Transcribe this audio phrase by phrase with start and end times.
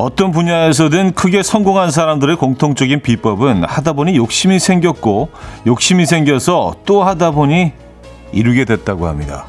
[0.00, 5.28] 어떤 분야에서든 크게 성공한 사람들의 공통적인 비법은 하다 보니 욕심이 생겼고
[5.66, 7.72] 욕심이 생겨서 또 하다 보니
[8.32, 9.46] 이루게 됐다고 합니다.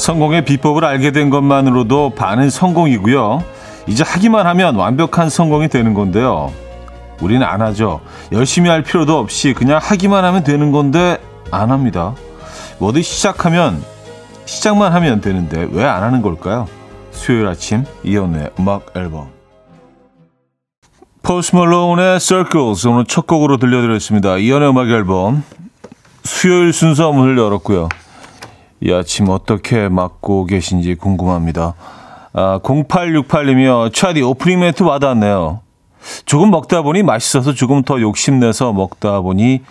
[0.00, 3.44] 성공의 비법을 알게 된 것만으로도 반은 성공이고요.
[3.86, 6.50] 이제 하기만 하면 완벽한 성공이 되는 건데요.
[7.20, 8.00] 우리는 안 하죠.
[8.32, 11.18] 열심히 할 필요도 없이 그냥 하기만 하면 되는 건데
[11.50, 12.14] 안 합니다.
[12.78, 13.82] 뭐든 시작하면
[14.46, 16.66] 시작만 하면 되는데 왜 안 하는 걸까요?
[17.10, 19.28] 수요일 아침 이연의 음악 앨범
[21.22, 24.38] 포스 멀론의 Circles 오늘 첫 곡으로 들려드렸습니다.
[24.38, 25.44] 이연의 음악 앨범
[26.24, 27.90] 수요일 순서 문을 열었고요.
[28.80, 31.74] 이 아침 어떻게 맞고 계신지 궁금합니다.
[32.32, 35.60] 아, 0868이며 차디 오프닝 멘트 와닿았네요.
[36.24, 39.62] 조금 먹다 보니 맛있어서 조금 더 욕심내서 먹다 보니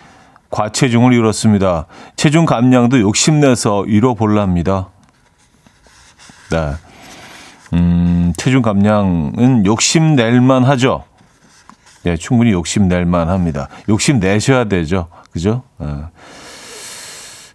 [0.50, 1.86] 과체중을 이뤘습니다.
[2.16, 4.88] 체중 감량도 욕심내서 이뤄볼랍니다.
[6.50, 6.72] 네.
[7.72, 11.04] 음, 체중 감량은 욕심낼만 하죠.
[12.02, 13.68] 네, 충분히 욕심낼만 합니다.
[13.88, 15.08] 욕심내셔야 되죠.
[15.32, 15.62] 그죠?
[15.78, 15.86] 네.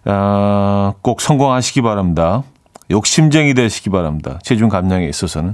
[0.06, 2.44] 아, 꼭 성공하시기 바랍니다.
[2.90, 4.38] 욕심쟁이 되시기 바랍니다.
[4.42, 5.52] 체중 감량에 있어서는.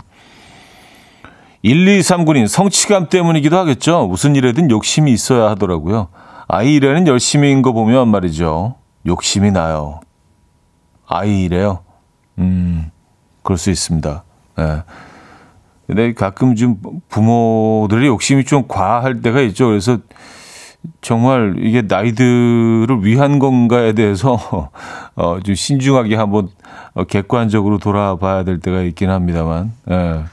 [1.64, 4.06] 1239님, 성취감 때문이기도 하겠죠.
[4.06, 6.08] 무슨 일에든 욕심이 있어야 하더라고요.
[6.48, 8.74] 아이 일에는 열심히인 거 보면 말이죠.
[9.06, 10.00] 욕심이 나요.
[11.06, 11.84] 아이 일에요.
[12.38, 12.90] 음,
[13.42, 14.24] 그럴 수 있습니다.
[14.58, 14.62] 예.
[14.62, 14.82] 네.
[15.86, 19.66] 근데 가끔 좀 부모들의 욕심이 좀 과할 때가 있죠.
[19.66, 19.98] 그래서
[21.00, 24.70] 정말 이게 나이들을 위한 건가에 대해서
[25.16, 26.48] 어, 좀 신중하게 한번
[26.94, 29.72] 어, 객관적으로 돌아봐야 될 때가 있긴 합니다만.
[29.90, 30.24] 예.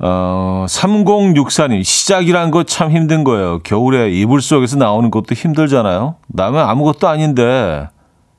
[0.00, 3.58] 어, 3064님, 시작이란 거 참 힘든 거예요.
[3.60, 6.14] 겨울에 이불 속에서 나오는 것도 힘들잖아요.
[6.28, 7.88] 나면 아무것도 아닌데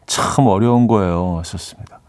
[0.06, 1.38] 참 어려운 거예요.
[1.40, 2.00] 하셨습니다.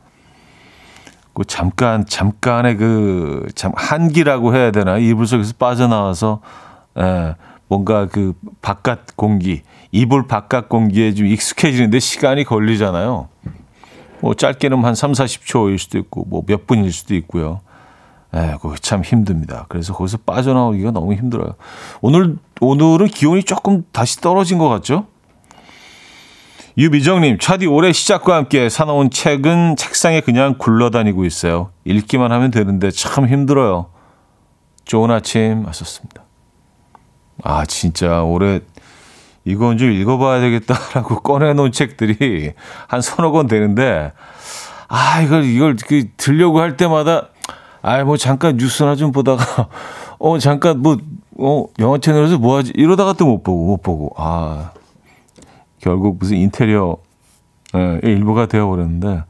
[1.35, 4.99] 그 잠깐, 잠깐의 그, 참, 한기라고 해야 되나?
[4.99, 6.41] 이불 속에서 빠져나와서,
[6.99, 7.35] 예.
[7.71, 13.29] 뭔가 그 바깥 공기, 이불 바깥 공기에 좀 익숙해지는데 시간이 걸리잖아요.
[14.21, 17.61] 뭐 짧게는 한 3, 40초일 수도 있고 뭐 몇 분일 수도 있고요.
[18.35, 19.67] 에, 그거 참 힘듭니다.
[19.69, 21.55] 그래서 거기서 빠져나오기가 너무 힘들어요.
[22.01, 25.07] 오늘 오늘은 기온이 조금 다시 떨어진 것 같죠?
[26.77, 31.71] 유미정님, 차디 올해 시작과 함께 사놓은 책은 책상에 그냥 굴러다니고 있어요.
[31.85, 33.87] 읽기만 하면 되는데 참 힘들어요.
[34.85, 36.20] 좋은 아침 하셨습니다.
[37.43, 38.61] 아, 진짜 올해
[39.45, 42.53] 이건 좀 읽어봐야 되겠다라고 꺼내놓은 책들이
[42.89, 44.13] 한 서너 권 되는데,
[44.89, 47.29] 아, 이걸, 이걸 그 들려고 할 때마다,
[47.83, 49.69] 아, 뭐 잠깐 뉴스나 좀 보다가,
[50.19, 50.99] 어, 잠깐 뭐,
[51.39, 52.73] 어, 영화 채널에서 뭐 하지?
[52.75, 54.73] 이러다가 또 못 보고, 못 보고, 아,
[55.81, 56.97] 결국 무슨 인테리어,
[57.75, 59.25] 예, 일부가 되어버렸는데,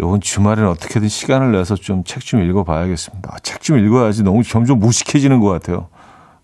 [0.00, 3.30] 이번 주말에는 어떻게든 시간을 내서 좀 책좀 읽어봐야겠습니다.
[3.32, 5.88] 아, 책좀 읽어야지 너무 점점 무식해지는 것 같아요.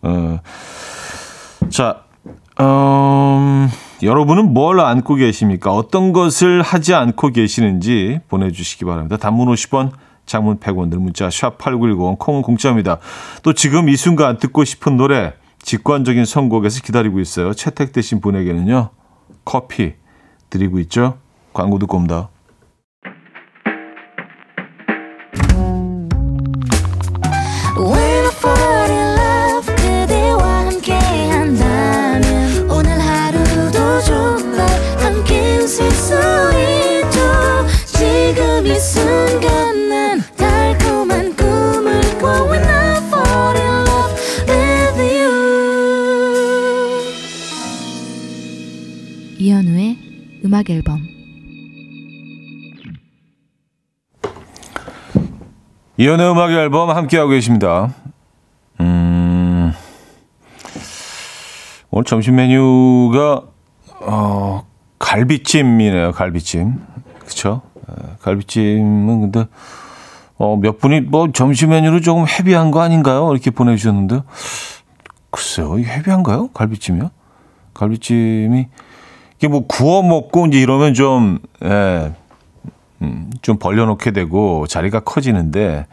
[0.06, 0.40] 어,
[1.68, 2.04] 자,
[2.60, 3.68] 음,
[4.02, 5.72] 여러분은 뭘 안고 계십니까?
[5.72, 9.16] 어떤 것을 하지 않고 계시는지 보내주시기 바랍니다.
[9.16, 9.90] 단문 50원,
[10.26, 12.98] 장문 100원들 문자 샵8910 콩은 공짜입니다.
[13.42, 17.52] 또 지금 이 순간 듣고 싶은 노래 직관적인 선곡에서 기다리고 있어요.
[17.52, 18.90] 채택되신 분에게는요.
[19.44, 19.94] 커피
[20.50, 21.18] 드리고 있죠.
[21.52, 22.28] 광고 듣고 옵니다.
[50.56, 51.06] 음악 앨범
[55.98, 57.92] 이연의 음악 앨범 함께하고 계십니다.
[58.80, 59.74] 음,
[61.90, 63.42] 오늘 점심 메뉴가
[64.00, 64.66] 어,
[64.98, 66.12] 갈비찜이네요.
[66.12, 66.80] 갈비찜.
[67.18, 67.60] 그쵸?
[68.22, 69.46] 갈비찜은 근데
[70.38, 73.30] 어, 몇 분이 뭐 점심 메뉴로 조금 헤비한 거 아닌가요?
[73.30, 74.22] 이렇게 보내주셨는데
[75.30, 75.78] 글쎄요.
[75.78, 76.48] 이게 헤비한가요?
[76.48, 77.10] 갈비찜이요?
[77.74, 78.68] 갈비찜이
[79.38, 82.12] 이게 뭐 구워 먹고 이제 이러면 좀, 예,
[83.02, 85.86] 음, 좀 벌려놓게 되고 자리가 커지는데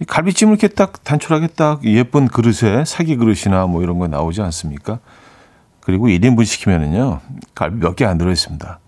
[0.00, 4.98] 이 갈비찜을 이렇게 딱 단촐하게 딱 예쁜 그릇에 사기 그릇이나 뭐 이런 거 나오지 않습니까?
[5.80, 7.20] 그리고 1인분 시키면은요,
[7.54, 8.78] 갈비 몇 개 안 들어있습니다.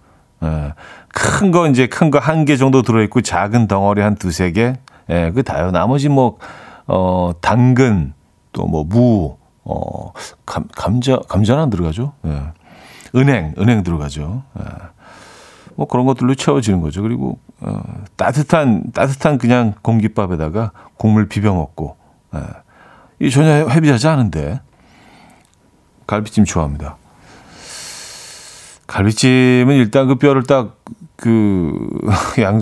[0.44, 0.72] 예.
[1.08, 4.74] 큰 거 이제 큰 거 한 개 정도 들어있고 작은 덩어리 한 두세 개.
[5.10, 5.70] 예, 그 다요.
[5.72, 6.38] 나머지 뭐,
[6.86, 8.14] 어, 당근,
[8.52, 10.12] 또 뭐, 무, 어,
[10.46, 12.12] 감, 감자, 감자는 안 들어가죠.
[12.26, 12.42] 예.
[13.14, 14.42] 은행, 은행 들어가죠.
[14.58, 14.64] 예.
[15.76, 17.02] 뭐 그런 것들로 채워지는 거죠.
[17.02, 17.82] 그리고, 어,
[18.16, 21.96] 따뜻한, 따뜻한 그냥 공깃밥에다가 국물 비벼 먹고,
[22.34, 22.40] 예.
[23.20, 24.60] 이 전혀 헤비하지 않은데,
[26.06, 26.96] 갈비찜 좋아합니다.
[28.86, 30.84] 갈비찜은 일단 그 뼈를 딱
[31.16, 31.72] 그
[32.40, 32.60] 양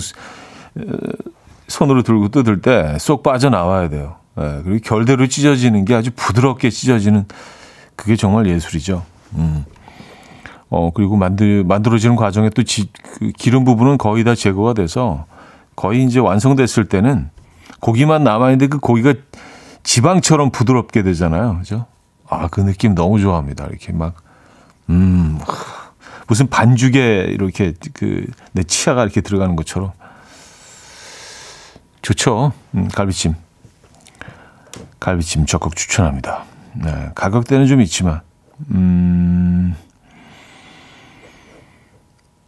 [1.68, 4.16] 손으로 들고 뜯을 때 쏙 빠져 나와야 돼요.
[4.38, 7.26] 예, 그리고 결대로 찢어지는 게 아주 부드럽게 찢어지는
[7.96, 9.04] 그게 정말 예술이죠.
[9.34, 9.64] 음.
[10.74, 15.26] 어, 그리고 만들, 만들어지는 과정에 또 지, 그 기름 부분은 거의 다 제거가 돼서
[15.76, 17.28] 거의 이제 완성됐을 때는
[17.80, 19.12] 고기만 남아있는데 그 고기가
[19.82, 21.58] 지방처럼 부드럽게 되잖아요.
[21.58, 21.84] 그죠?
[22.26, 23.66] 아, 그 느낌 너무 좋아합니다.
[23.66, 24.14] 이렇게 막,
[24.88, 25.38] 음,
[26.26, 29.92] 무슨 반죽에 이렇게 그 내 치아가 이렇게 들어가는 것처럼
[32.00, 32.52] 좋죠.
[32.74, 33.34] 음, 갈비찜.
[35.00, 36.44] 갈비찜 적극 추천합니다.
[36.74, 38.20] 네, 가격대는 좀 있지만,
[38.70, 39.76] 음,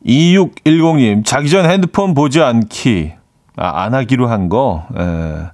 [0.05, 3.13] 2610님, 자기 전 핸드폰 보지 않기,
[3.57, 5.51] 아, 안 하기로 한 거, 에,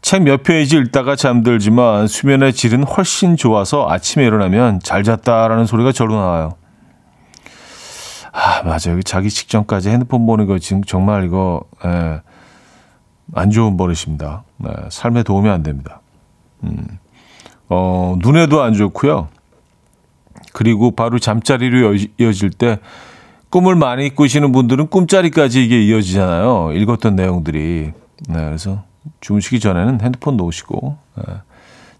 [0.00, 6.56] 책몇 페이지 읽다가 잠들지만 수면의 질은 훨씬 좋아서 아침에 일어나면 잘 잤다라는 소리가 절로 나와요.
[8.32, 9.00] 아, 맞아요.
[9.04, 12.20] 자기 직전까지 핸드폰 보는 거 지금 정말 이거, 에,
[13.34, 14.42] 안 좋은 버릇입니다.
[14.58, 16.00] 네, 삶에 도움이 안 됩니다.
[16.64, 16.98] 음,
[17.68, 19.28] 어, 눈에도 안 좋고요.
[20.52, 22.78] 그리고 바로 잠자리로 이어질 때
[23.52, 26.72] 꿈을 많이 꾸시는 분들은 꿈자리까지 이게 이어지잖아요.
[26.72, 27.92] 읽었던 내용들이.
[28.28, 28.82] 네, 그래서
[29.20, 31.34] 주무시기 전에는 핸드폰 놓으시고, 네,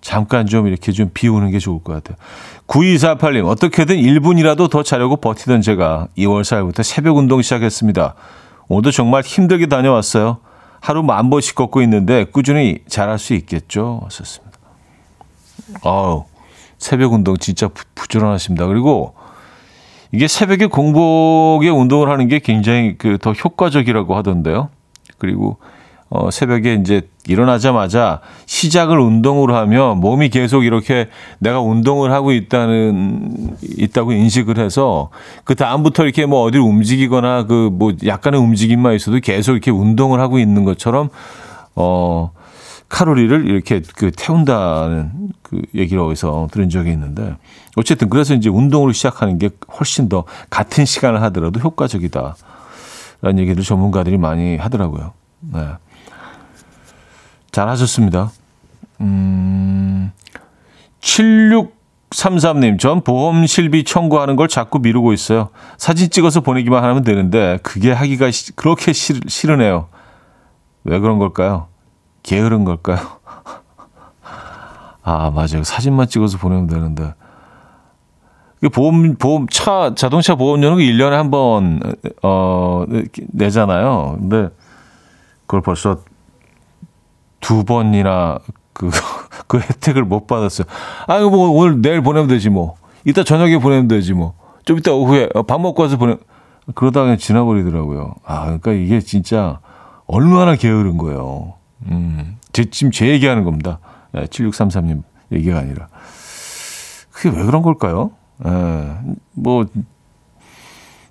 [0.01, 2.17] 잠깐 좀 이렇게 좀 비우는 게 좋을 것 같아요.
[2.69, 8.15] 9248님, 어떻게든 1분이라도 더 자려고 버티던 제가 2월 4일부터 새벽 운동 시작했습니다.
[8.69, 10.39] 오늘도 정말 힘들게 다녀왔어요.
[10.81, 14.09] 하루 만 번씩 걷고 있는데 꾸준히 잘할 수 있겠죠?
[14.11, 14.59] 썼습니다.
[15.85, 16.25] 아우,
[16.79, 19.15] 새벽 운동 진짜 부, 지런하십니다 그리고
[20.13, 24.69] 이게 새벽에 공복에 운동을 하는 게 굉장히 그 더 효과적이라고 하던데요.
[25.19, 25.57] 그리고
[26.11, 34.13] 어, 새벽에 이제 일어나자마자 시작을 운동으로 하면 몸이 계속 이렇게 내가 운동을 하고 있다는 있다고
[34.13, 35.09] 인식을 해서
[35.45, 40.39] 그 다음부터 이렇게 뭐 어디를 움직이거나 그 뭐 약간의 움직임만 있어도 계속 이렇게 운동을 하고
[40.39, 41.09] 있는 것처럼
[41.75, 42.33] 어
[42.93, 47.37] 칼로리를 이렇게 그 태운다는 그 얘기를 어디서 들은 적이 있는데
[47.75, 49.49] 어쨌든 그래서 이제 운동으로 시작하는 게
[49.79, 55.15] 훨씬 더 같은 시간을 하더라도 효과적이다라는 얘기를 전문가들이 많이 하더라고요.
[55.41, 55.69] 네.
[57.51, 58.31] 잘하셨습니다.
[59.01, 60.13] 음,
[61.01, 65.49] 7633님, 전 보험 실비 청구하는 걸 자꾸 미루고 있어요.
[65.79, 69.89] 사진 찍어서 보내기만 하면 되는데, 그게 하기가 시, 그렇게 싫, 싫으네요.
[70.85, 71.72] 왜 그런 걸까요?
[72.23, 72.99] 게으른 걸까요?
[75.03, 75.65] 아, 맞아요.
[75.65, 77.15] 사진만 찍어서 보내면 되는데.
[78.73, 81.81] 보험, 보험, 차, 자동차 보험료는 1년에 한 번,
[82.23, 82.85] 어,
[83.33, 84.19] 내잖아요.
[84.21, 84.49] 근데
[85.47, 85.99] 그걸 벌써
[87.41, 88.39] 두 번이나
[88.73, 88.91] 그,
[89.49, 90.67] 그 혜택을 못 받았어요.
[91.07, 92.77] 아, 이거 뭐 오늘 내일 보내면 되지 뭐.
[93.05, 94.35] 이따 저녁에 보내면 되지 뭐.
[94.65, 96.17] 좀 이따 오후에 어, 밥 먹고 와서 보내.
[96.75, 98.15] 그러다가 지나버리더라고요.
[98.25, 99.59] 아, 그러니까 이게 진짜
[100.07, 101.55] 얼마나 게으른 거예요.
[101.91, 103.79] 음, 제, 지금 제 얘기하는 겁니다.
[104.13, 105.89] 7633님 얘기가 아니라.
[107.11, 108.13] 그게 왜 그런 걸까요?
[108.45, 108.51] 에,
[109.33, 109.67] 뭐,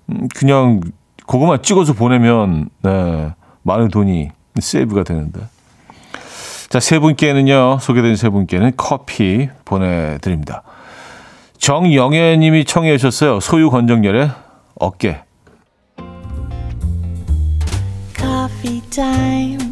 [0.08, 0.80] 음, 그냥
[1.26, 5.40] 그거만 찍어서 보내면, 네, 많은 돈이 세이브가 되는데.
[6.68, 10.62] 자, 세 분께는요, 소개된 세 분께는 커피 보내드립니다.
[11.58, 13.40] 정영애 님이 청해 주셨어요.
[13.40, 14.30] 소유 건정열의
[14.80, 15.22] 어깨.
[18.16, 19.71] Coffee time.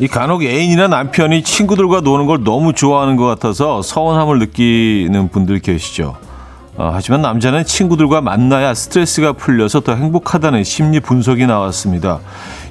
[0.00, 6.16] 이 간혹 애인이나 남편이 친구들과 노는 걸 너무 좋아하는 것 같아서 서운함을 느끼는 분들 계시죠.
[6.76, 12.20] 어, 하지만 남자는 친구들과 만나야 스트레스가 풀려서 더 행복하다는 심리 분석이 나왔습니다.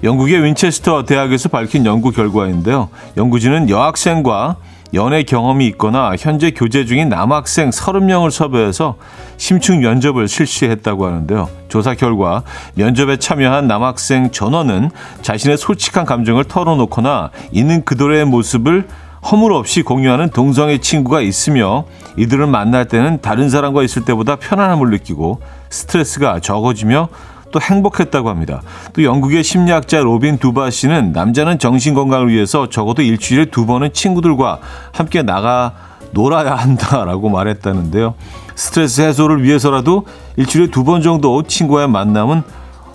[0.03, 2.87] 영국의 윈체스터 대학에서 밝힌 연구 결과인데요.
[3.17, 4.55] 연구진은 여학생과
[4.93, 8.95] 연애 경험이 있거나 현재 교제 중인 남학생 30명을 섭외해서
[9.37, 11.49] 심층 면접을 실시했다고 하는데요.
[11.67, 12.43] 조사 결과
[12.75, 14.91] 면접에 참여한 남학생 전원은
[15.21, 18.87] 자신의 솔직한 감정을 털어놓거나 있는 그대로의 모습을
[19.29, 25.41] 허물 없이 공유하는 동성의 친구가 있으며 이들을 만날 때는 다른 사람과 있을 때보다 편안함을 느끼고
[25.69, 27.09] 스트레스가 적어지며
[27.51, 28.61] 또 행복했다고 합니다.
[28.93, 34.59] 또 영국의 심리학자 로빈 던바 씨는 남자는 정신 건강을 위해서 적어도 일주일에 두 번은 친구들과
[34.91, 35.73] 함께 나가
[36.11, 38.15] 놀아야 한다라고 말했다는데요.
[38.55, 42.43] 스트레스 해소를 위해서라도 일주일에 두 번 정도 친구와의 만남은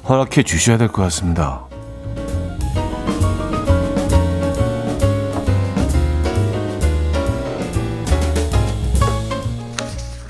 [0.08, 1.60] 허락해 주셔야 될 것 같습니다.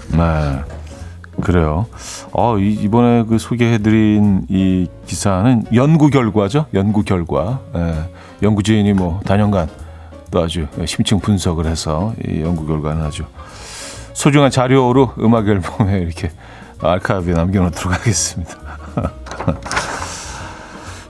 [0.08, 0.71] 네.
[1.42, 1.86] 그래요.
[2.32, 6.66] 어, 이, 번에 그 소개해드린 이 기사는 연구 결과죠.
[6.74, 7.60] 연구 결과.
[7.74, 8.04] 예,
[8.42, 9.68] 연구진이 뭐 단연간
[10.30, 13.24] 또 아주 심층 분석을 해서 이 연구 결과는 아주
[14.14, 16.30] 소중한 자료로 음악 앨범에 이렇게
[16.80, 18.56] 아카이브에 남겨놓도록 하겠습니다.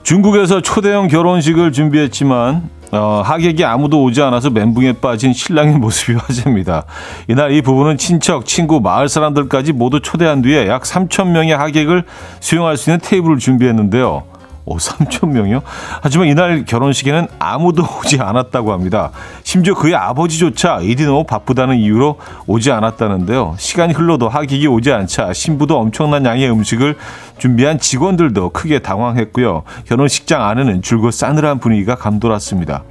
[0.03, 6.85] 중국에서 초대형 결혼식을 준비했지만 어, 하객이 아무도 오지 않아서 멘붕에 빠진 신랑의 모습이 화제입니다.
[7.27, 12.03] 이날 이 부부는 친척, 친구, 마을 사람들까지 모두 초대한 뒤에 약 3천 명의 하객을
[12.39, 14.32] 수용할 수 있는 테이블을 준비했는데요.
[14.65, 15.61] 오, 3천 명이요?
[16.01, 19.11] 하지만 이날 결혼식에는 아무도 오지 않았다고 합니다.
[19.43, 22.17] 심지어 그의 아버지조차 일이 너무 바쁘다는 이유로
[22.47, 23.55] 오지 않았다는데요.
[23.57, 26.95] 시간이 흘러도 하객이 오지 않자 신부도 엄청난 양의 음식을
[27.39, 29.63] 준비한 직원들도 크게 당황했고요.
[29.85, 32.83] 결혼식장 안에는 줄곧 싸늘한 분위기가 감돌았습니다.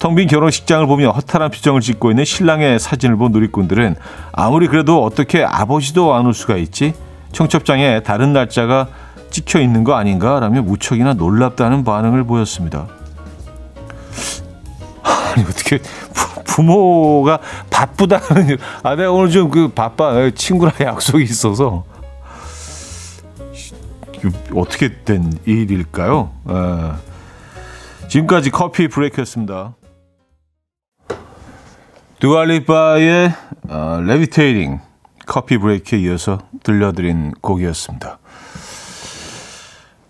[0.00, 3.94] 텅빈 결혼식장을 보며 허탈한 표정을 짓고 있는 신랑의 사진을 본 누리꾼들은
[4.32, 6.92] 아무리 그래도 어떻게 아버지도 안 올 수가 있지?
[7.30, 8.88] 청첩장에 다른 날짜가
[9.34, 12.86] 찍혀 있는 거 아닌가라며 무척이나 놀랍다는 반응을 보였습니다.
[15.02, 15.80] 아니 어떻게
[16.46, 21.84] 부, 모가 바쁘다는 아 내가 오늘 좀 그 바빠 친구랑 약속이 있어서
[24.54, 26.30] 어떻게 된 일일까요?
[26.44, 26.98] 아,
[28.08, 29.74] 지금까지 커피 브레이크였습니다.
[32.20, 33.32] 두알리바의
[33.68, 34.78] 어, 레비테이링
[35.26, 38.18] 커피 브레이크에 이어서 들려드린 곡이었습니다.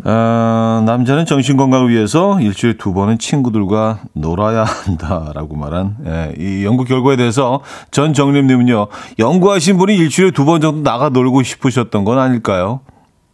[0.06, 6.84] 어, 남자는 정신 건강을 위해서 일주일에 두 번은 친구들과 놀아야 한다라고 말한 예, 이 연구
[6.84, 12.80] 결과에 대해서 전 정림님은요 연구하신 분이 일주일에 두 번 정도 나가 놀고 싶으셨던 건 아닐까요?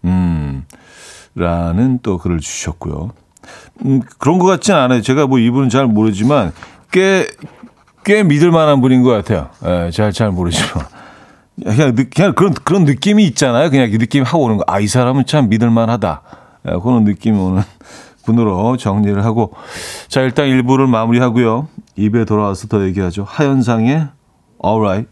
[0.05, 0.65] 음,
[1.35, 3.11] 라는 또 글을 주셨고요.
[3.85, 5.03] 음, 그런 것 같진 않아요.
[5.03, 6.53] 제가 뭐 이분은 잘 모르지만
[6.93, 7.27] 꽤,
[8.05, 9.49] 꽤 믿을 만한 분인 것 같아요.
[9.67, 10.85] 예, 잘, 잘 모르지만.
[11.65, 13.71] 그냥, 그냥 그런, 그런 느낌이 있잖아요.
[13.71, 14.65] 그냥 그 느낌 하고 오는 거.
[14.69, 16.23] 아, 이 사람은 참 믿을 만하다.
[16.69, 17.63] 예, 그런 느낌이 오는
[18.25, 19.53] 분으로 정리를 하고
[20.09, 21.69] 자 일단 1부를 마무리하고요.
[21.97, 23.25] 입에 돌아와서 더 얘기하죠.
[23.27, 24.09] 하현상의
[24.65, 25.09] Alright.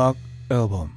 [0.00, 0.16] 음악
[0.50, 0.88] 앨범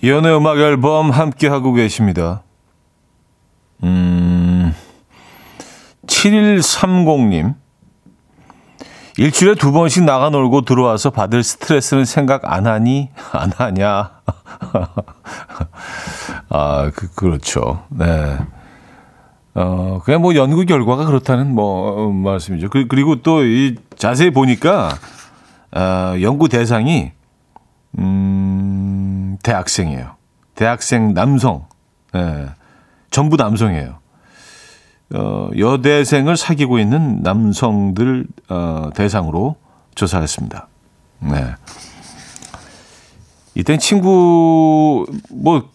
[0.00, 2.42] 이현우의 음악 앨범 함께 하고 계십니다.
[3.82, 4.74] 음,
[6.06, 7.54] 7130님.
[9.18, 13.10] 일주일에 두 번씩 나가 놀고 들어와서 받을 스트레스는 생각 안 하니?
[13.32, 14.22] 안 하냐?
[16.48, 17.84] 아, 그, 그렇죠.
[17.90, 18.38] 네.
[19.54, 22.70] 어, 그냥 뭐 연구 결과가 그렇다는 뭐 말씀이죠.
[22.70, 24.88] 그, 그리고 또 이 자세히 보니까
[25.74, 27.12] 어, 연구 대상이
[27.98, 30.16] 음, 대학생이에요.
[30.54, 31.66] 대학생 남성.
[32.14, 32.46] 예.
[33.10, 33.98] 전부 남성이에요.
[35.14, 39.56] 어, 여대생을 사귀고 있는 남성들 어, 대상으로
[39.94, 40.68] 조사했습니다.
[41.20, 41.54] 네.
[43.54, 45.70] 이땐 친구 뭐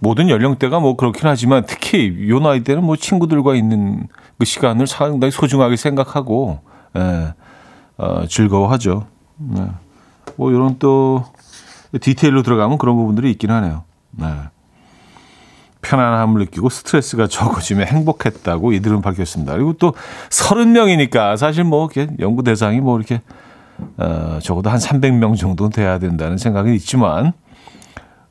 [0.00, 4.06] 모든 연령대가 뭐 그렇긴 하지만 특히 요 나이 때는 뭐 친구들과 있는
[4.38, 6.60] 그 시간을 상당히 소중하게 생각하고
[6.96, 7.34] 예,
[7.96, 9.06] 어, 즐거워하죠.
[9.38, 9.68] 네.
[10.36, 11.24] 뭐 이런 또
[12.00, 13.84] 디테일로 들어가면 그런 부분들이 있긴 하네요.
[14.12, 14.26] 네.
[15.80, 19.54] 편안함을 느끼고 스트레스가 적어지면 행복했다고 이들은 밝혔습니다.
[19.54, 19.94] 그리고 또
[20.28, 23.22] 서른 명이니까 사실 뭐 이렇게 연구 대상이 뭐 이렇게
[23.96, 27.32] 어, 적어도 한 300명 정도는 돼야 된다는 생각은 있지만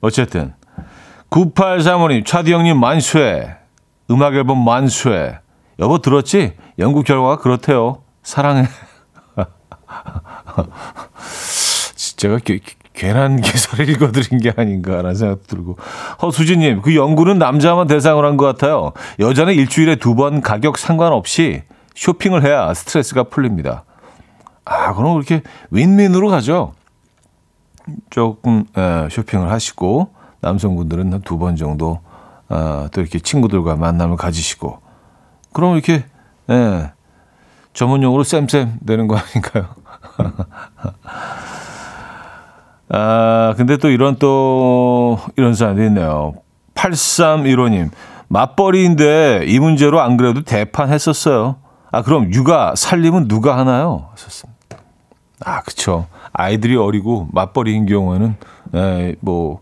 [0.02, 0.54] 어쨌든
[1.30, 3.56] 9835님, 차디 형님 만수해.
[4.12, 5.40] 음악 앨범 만수해.
[5.80, 6.54] 여보 들었지?
[6.80, 8.02] 연구 결과가 그렇대요.
[8.24, 8.66] 사랑해.
[12.18, 12.60] 제가 게,
[12.94, 15.78] 괜한 기사를 읽어드린 게 아닌가라는 생각 들고.
[16.22, 18.94] 허수진님, 그 연구는 남자만 대상으로 한 것 같아요.
[19.20, 21.62] 여자는 일주일에 두 번 가격 상관없이
[21.96, 23.84] 쇼핑을 해야 스트레스가 풀립니다.
[24.66, 26.74] 아, 그럼 그렇게 윈윈으로 가죠.
[28.10, 32.00] 조금 에, 쇼핑을 하시고 남성분들은 한 두 번 정도
[32.50, 34.80] 어, 또 이렇게 친구들과 만남을 가지시고
[35.54, 36.04] 그럼 이렇게
[36.50, 36.92] 에,
[37.74, 39.68] 전문용어로 쌤쌤 되는 거 아닌가요?
[42.90, 46.34] 아, 근데 또 이런 또 이런 사람도 있네요.
[46.76, 47.90] 8315님.
[48.30, 51.58] 맞벌이인데 이 문제로 안 그래도 대판 했었어요.
[51.92, 54.10] 아, 그럼 육아 살림은 누가 하나요?
[54.12, 54.58] 하셨습니다.
[55.46, 56.08] 아, 그쵸.
[56.34, 58.36] 아이들이 어리고 맞벌이인 경우에는,
[58.76, 59.62] 에, 뭐,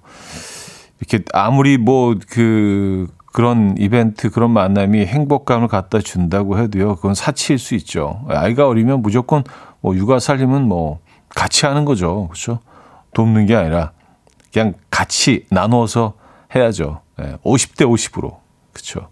[0.99, 7.75] 이렇게 아무리 뭐, 그, 그런 이벤트, 그런 만남이 행복감을 갖다 준다고 해도요, 그건 사치일 수
[7.75, 8.21] 있죠.
[8.29, 9.43] 아이가 어리면 무조건
[9.85, 10.99] 뭐, 육아 살림은 뭐,
[11.29, 12.27] 같이 하는 거죠.
[12.29, 12.57] 그렇죠?
[13.13, 13.91] 돕는 게 아니라,
[14.51, 16.13] 그냥 같이 나눠서
[16.55, 17.01] 해야죠.
[17.21, 18.37] 예, 50대 50으로.
[18.73, 19.09] 그렇죠.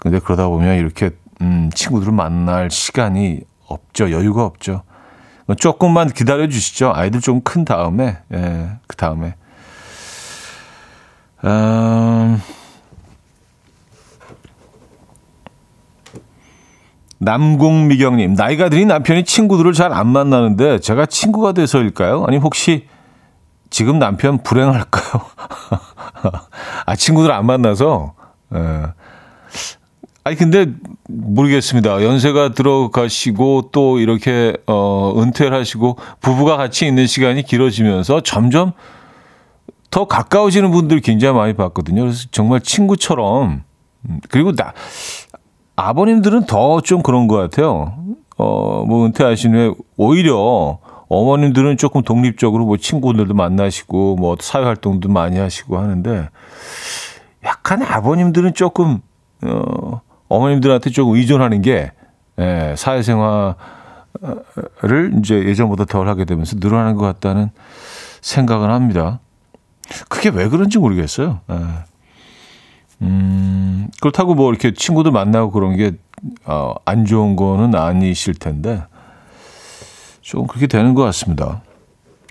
[0.00, 4.10] 근데 그러다 보면 이렇게 음, 친구들을 만날 시간이 없죠.
[4.10, 4.82] 여유가 없죠.
[5.56, 6.90] 조금만 기다려 주시죠.
[6.92, 9.36] 아이들 좀 큰 다음에, 예, 그 다음에.
[11.44, 12.42] 음,
[17.22, 22.24] 남공미경님, 나이가 드린 남편이 친구들을 잘 안 만나는데 제가 친구가 돼서일까요?
[22.26, 22.86] 아니, 혹시
[23.70, 25.22] 지금 남편 불행할까요?
[26.86, 28.14] 아, 친구들 안 만나서?
[28.54, 28.58] 예.
[30.24, 30.66] 아니 근데
[31.08, 32.02] 모르겠습니다.
[32.04, 38.72] 연세가 들어가시고 또 이렇게 어 은퇴를 하시고 부부가 같이 있는 시간이 길어지면서 점점
[39.90, 42.02] 더 가까워지는 분들 굉장히 많이 봤거든요.
[42.02, 43.64] 그래서 정말 친구처럼
[44.08, 44.72] 음, 그리고 나
[45.76, 47.94] 아버님들은 더 좀 그런 것 같아요.
[48.38, 55.38] 어 뭐 은퇴하신 후에 오히려 어머님들은 조금 독립적으로 뭐 친구들도 만나시고 뭐 사회 활동도 많이
[55.38, 56.28] 하시고 하는데
[57.44, 59.00] 약간 아버님들은 조금
[59.44, 61.92] 어 어머님들한테 조금 의존하는 게
[62.38, 63.54] 예, 사회생활을
[65.18, 67.50] 이제 예전보다 덜 하게 되면서 늘어나는 것 같다는
[68.22, 69.20] 생각을 합니다.
[70.08, 71.40] 그게 왜 그런지 모르겠어요.
[71.50, 71.54] 예.
[73.02, 75.92] 음, 그렇다고 뭐 이렇게 친구들 만나고 그런 게,
[76.44, 78.82] 어, 안 좋은 거는 아니실 텐데,
[80.20, 81.62] 조금 그렇게 되는 것 같습니다.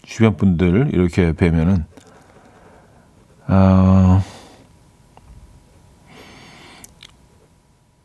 [0.04, 1.86] 주변 분들 이렇게 뵈면은,
[3.48, 4.24] 어,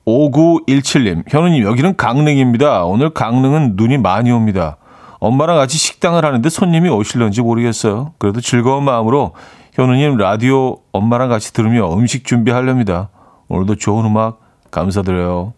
[0.07, 2.85] 5917님, 현우님, 여기는 강릉입니다.
[2.85, 4.77] 오늘 강릉은 눈이 많이 옵니다.
[5.19, 8.13] 엄마랑 같이 식당을 하는데 손님이 오실런지 모르겠어요.
[8.19, 9.33] 그래도 즐거운 마음으로
[9.77, 13.11] 현우님 라디오 엄마랑 같이 들으며 음식 준비하렵니다.
[13.49, 15.53] 오늘도 좋은 음악 감사드려요.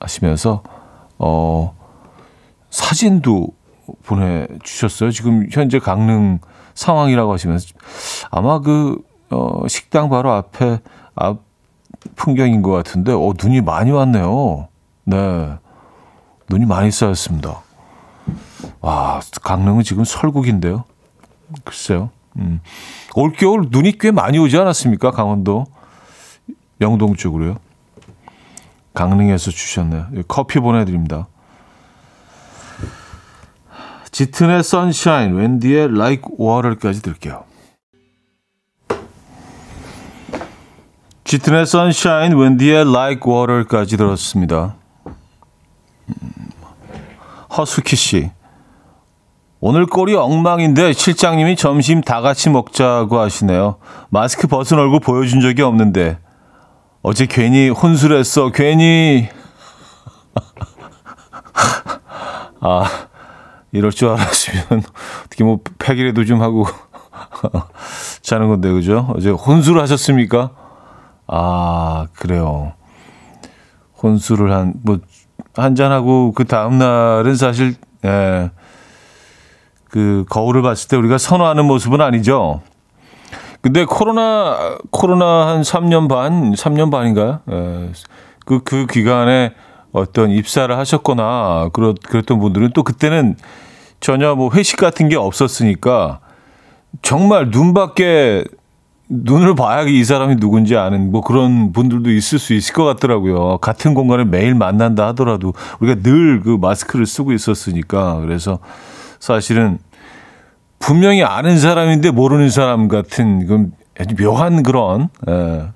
[0.00, 0.64] 하시면서,
[1.16, 1.76] 어,
[2.68, 3.46] 사진도
[4.02, 5.12] 보내주셨어요.
[5.12, 6.40] 지금 현재 강릉
[6.74, 7.68] 상황이라고 하시면서
[8.32, 10.80] 아마 그, 어, 식당 바로 앞에,
[11.14, 11.38] 앞,
[12.16, 14.66] 풍경인 것 같은데, 어, 눈이 많이 왔네요.
[15.04, 15.56] 네.
[16.50, 17.62] 눈이 많이 쌓였습니다.
[18.80, 20.82] 와, 강릉은 지금 설국인데요.
[21.62, 22.10] 글쎄요.
[22.38, 22.60] 음.
[23.14, 25.10] 올겨울 눈이 꽤 많이 오지 않았습니까?
[25.10, 25.66] 강원도.
[26.80, 27.56] 영동 쪽으로요.
[28.94, 30.08] 강릉에서 주셨네요.
[30.28, 31.28] 커피 보내드립니다.
[34.10, 37.44] 짙은의 선샤인, 웬디의 Like Water까지 들게요.
[41.24, 44.76] 짙은의 선샤인, 웬디의 Like Water까지 들었습니다.
[47.56, 48.30] 허수키 씨.
[49.60, 53.76] 오늘 꼴이 엉망인데 실장님이 점심 다 같이 먹자고 하시네요.
[54.10, 56.18] 마스크 벗은 얼굴 보여준 적이 없는데
[57.02, 58.52] 어제 괜히 혼술했어.
[58.52, 59.28] 괜히
[62.60, 62.84] 아
[63.72, 64.82] 이럴 줄 알았으면
[65.24, 66.66] 어떻게 뭐 팩이라도 좀 하고
[68.22, 69.12] 자는 건데 그죠?
[69.16, 70.50] 어제 혼술 하셨습니까?
[71.26, 72.72] 아, 그래요.
[74.02, 74.98] 혼술을 한, 뭐,
[75.54, 78.50] 한잔 하고 그 다음 날은 사실, 예,
[79.88, 82.60] 그 거울을 봤을 때 우리가 선호하는 모습은 아니죠.
[83.60, 87.40] 근데 코로나, 코로나 한 3년 반, 3년 반인가요?
[87.50, 87.90] 예,
[88.44, 89.54] 그, 그 기간에
[89.92, 93.36] 어떤 입사를 하셨거나, 그렇, 그랬던 분들은 또 그때는
[93.98, 96.20] 전혀 뭐 회식 같은 게 없었으니까
[97.02, 98.44] 정말 눈밖에
[99.08, 103.58] 눈을 봐야 이 사람이 누군지 아는 뭐 그런 분들도 있을 수 있을 것 같더라고요.
[103.58, 108.58] 같은 공간을 매일 만난다 하더라도 우리가 늘 그 마스크를 쓰고 있었으니까 그래서
[109.20, 109.78] 사실은
[110.78, 115.68] 분명히 아는 사람인데 모르는 사람 같은 그 아주 묘한 그런 예,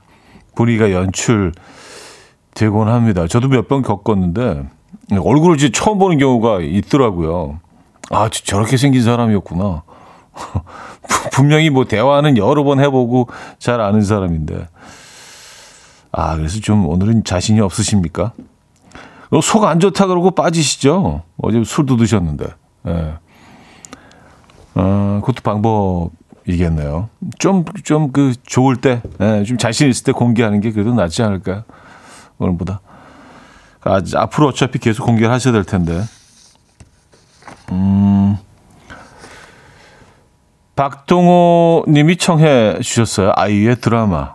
[0.55, 3.27] 분위기가 연출되곤 합니다.
[3.27, 4.65] 저도 몇 번 겪었는데
[5.13, 7.61] 얼굴을 이제 처음 보는 경우가 있더라고요.
[8.11, 9.83] 아, 저렇게 생긴 사람이었구나.
[11.33, 14.69] 분명히 뭐 대화는 여러 번 해보고 잘 아는 사람인데.
[16.13, 18.33] 아, 그래서 좀 오늘은 자신이 없으십니까?
[19.43, 21.23] 속 안 좋다 그러고 빠지시죠?
[21.41, 22.47] 어제 술도 드셨는데.
[22.89, 23.15] 예.
[24.81, 27.11] 어, 그것도 방법이겠네요.
[27.39, 31.65] 좀, 좀 그 좋을 때, 예, 좀 자신 있을 때 공개하는 게 그래도 낫지 않을까요?
[32.39, 32.81] 오늘보다.
[33.83, 36.03] 아, 앞으로 어차피 계속 공개를 하셔야 될 텐데.
[37.73, 38.37] 음.
[40.77, 43.33] 박동호 님이 청해 주셨어요.
[43.37, 44.35] 아이유의 드라마.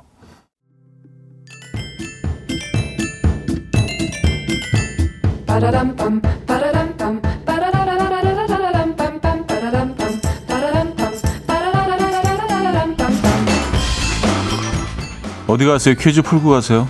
[15.56, 15.96] 어디 가세요?
[15.98, 16.86] 퀴즈 풀고 가세요.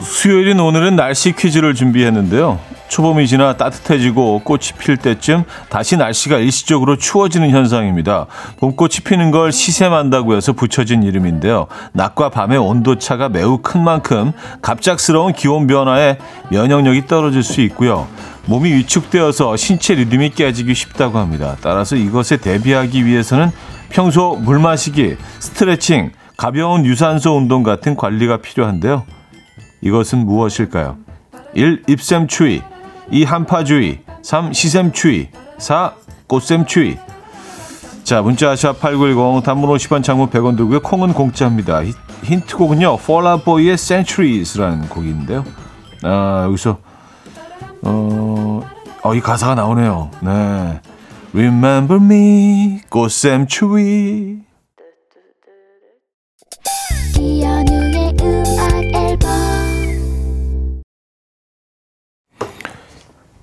[0.00, 2.58] 수요일인 오늘은 날씨 퀴즈를 준비했는데요.
[2.88, 8.24] 초봄이 지나 따뜻해지고 꽃이 필 때쯤 다시 날씨가 일시적으로 추워지는 현상입니다.
[8.56, 11.66] 봄꽃이 피는 걸 시샘한다고 해서 붙여진 이름인데요.
[11.92, 16.16] 낮과 밤의 온도차가 매우 큰 만큼 갑작스러운 기온 변화에
[16.50, 18.08] 면역력이 떨어질 수 있고요.
[18.48, 21.56] 몸이 위축되어서 신체 리듬이 깨지기 쉽다고 합니다.
[21.60, 23.50] 따라서 이것에 대비하기 위해서는
[23.90, 29.04] 평소 물 마시기, 스트레칭, 가벼운 유산소 운동 같은 관리가 필요한데요.
[29.82, 30.96] 이것은 무엇일까요?
[31.54, 31.84] 1.
[31.88, 32.62] 입샘추위
[33.10, 33.24] 2.
[33.24, 34.52] 한파주의 3.
[34.52, 35.92] 시샘추위 4.
[36.28, 36.98] 꽃샘추위
[38.04, 41.82] 자 문자 샵 8910 단문 50원 장문 100원 들고요 콩은 공짜입니다
[42.22, 42.98] 힌트곡은요
[43.44, 45.44] Boy의 Centuries라는 곡인데요
[46.02, 46.78] 아 여기서
[47.82, 48.60] 어,
[49.02, 50.80] 어, 이 가사가 나오네요 네
[51.32, 54.48] Remember me 꽃샘추위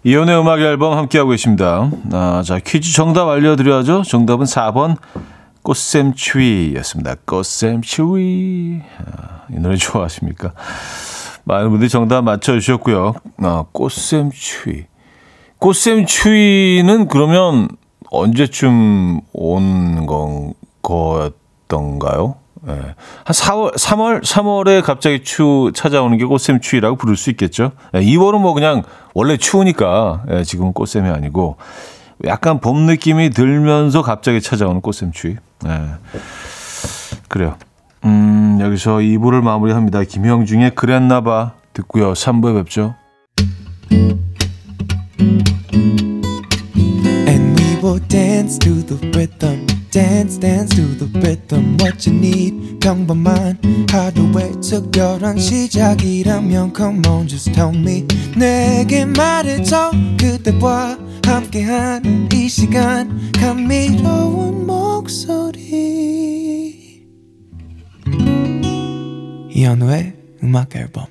[0.07, 1.89] 이혼의 음악 앨범 함께하고 계십니다.
[2.13, 4.03] 아, 자, 퀴즈 정답 알려드려야죠.
[4.03, 4.97] 정답은 4번
[5.63, 7.15] 꽃샘추위였습니다.
[7.25, 8.81] 꽃샘추위.
[8.99, 10.53] 아, 이 노래 좋아하십니까?
[11.45, 13.13] 많은 분들이 정답 맞춰주셨고요.
[13.43, 14.85] 아, 꽃샘 추위.
[15.59, 17.69] 꽃샘 추위는 그러면
[18.11, 22.35] 언제쯤 온 건, 거였던가요?
[22.67, 22.71] 예.
[22.71, 27.71] 한 4월, 3월, 3월에 갑자기 추 찾아오는 게 꽃샘 추위라고 부를 수 있겠죠.
[27.93, 31.57] 예, 2월은 뭐 그냥 원래 추우니까 예, 지금은 꽃샘이 아니고
[32.25, 35.35] 약간 봄 느낌이 들면서 갑자기 찾아오는 꽃샘 추위.
[35.67, 35.81] 예.
[37.27, 37.55] 그래요.
[38.05, 40.03] 음, 여기서 2부를 마무리합니다.
[40.03, 42.13] 김형중의 그랬나봐 듣고요.
[42.13, 42.95] 3부에 뵙죠.
[48.09, 49.65] Dance to the rhythm.
[49.95, 53.57] dance dance to the rhythm what you need 평범한
[53.89, 64.65] 하루의 특별한 시작이라면 come on just tell me 내게 말해줘 그대와 함께한 이 시간 감미로운
[69.55, 70.13] 이현우의
[70.43, 71.05] 음악 앨범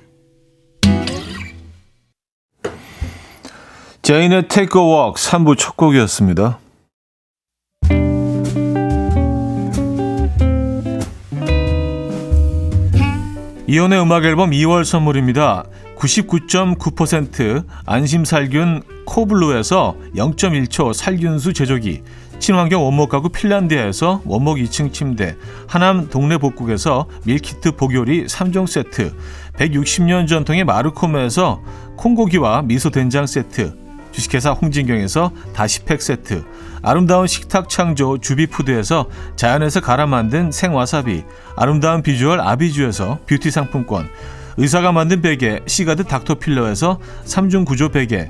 [4.03, 6.59] 제인의 Take a Walk 3부 첫 곡이었습니다.
[13.67, 15.63] 이현우의 음악앨범 2월 선물입니다.
[15.97, 22.03] 99.9% 안심살균 코블루에서 0.1초 살균수 제조기
[22.45, 29.15] 친환경 원목 가구 핀란드에서 원목 2층 침대 하남 동네 복국에서 밀키트 복요리 3종 세트
[29.53, 31.63] 160년 전통의 마르코메에서
[31.97, 33.75] 콩고기와 미소 된장 세트
[34.11, 36.45] 주식회사 홍진경에서 다시팩 세트
[36.83, 41.23] 아름다운 식탁 창조 주비푸드에서 자연에서 갈아 만든 생와사비
[41.55, 44.07] 아름다운 비주얼 아비주에서 뷰티 상품권
[44.57, 48.29] 의사가 만든 베개 시가드 닥터필로에서 3중 구조 베개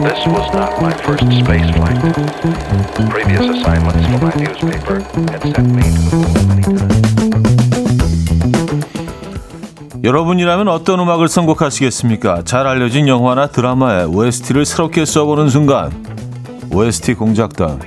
[0.00, 2.19] This was not my first space flight.
[10.30, 12.42] 여러분이라면 어떤 음악을 선곡하시겠습니까?
[12.44, 15.90] 잘 알려진 영화나 드라마의 OST를 새롭게 써보는 순간
[16.72, 17.80] OST 공작단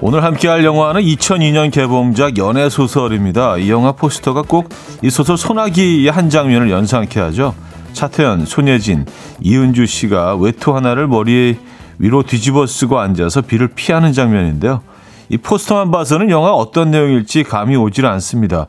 [0.00, 3.56] 오늘 함께할 영화는 2002년 개봉작 연애 소설입니다.
[3.56, 4.68] 이 영화 포스터가 꼭
[5.02, 7.54] 이 소설 소나기의 한 장면을 연상케 하죠.
[7.92, 9.06] 차태현, 손예진,
[9.40, 11.58] 이은주 씨가 외투 하나를 머리
[11.98, 14.82] 위로 뒤집어 쓰고 앉아서 비를 피하는 장면인데요.
[15.28, 18.66] 이 포스터만 봐서는 영화 어떤 내용일지 감이 오질 않습니다.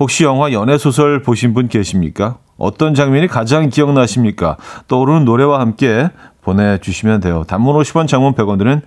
[0.00, 2.38] 혹시 영화 연애 소설 보신 분 계십니까?
[2.58, 4.56] 어떤 장면이 가장 기억나십니까?
[4.88, 6.08] 떠오르는 노래와 함께
[6.42, 7.44] 보내주시면 돼요.
[7.46, 8.82] 단문 50원, 장문 100원 드는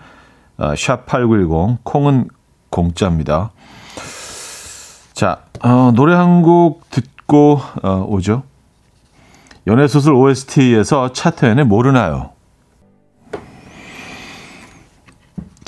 [0.58, 2.28] 샵8910 콩은
[2.70, 3.52] 공짜입니다.
[5.14, 8.44] 자, 어, 노래 한 곡 듣고 어, 오죠.
[9.68, 12.32] 연애소설 OST에서 차태현의 모르나요?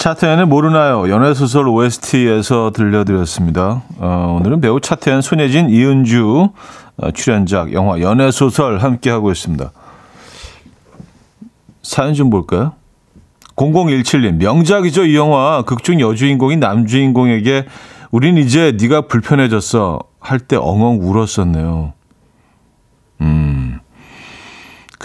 [0.07, 1.09] 차태현의 모르나요?
[1.09, 3.81] 연애소설 OST에서 들려드렸습니다.
[3.97, 6.47] 어, 오늘은 배우 차태현, 손예진, 이은주
[6.95, 9.69] 어, 출연작 영화 연애소설 함께하고 있습니다.
[11.83, 12.71] 사연 좀 볼까요?
[13.57, 17.65] 0017님 명작이죠 이 영화 극중 여주인공이 남주인공에게
[18.11, 21.91] 우린 이제 네가 불편해졌어 할 때 엉엉 울었었네요.
[23.19, 23.46] 음.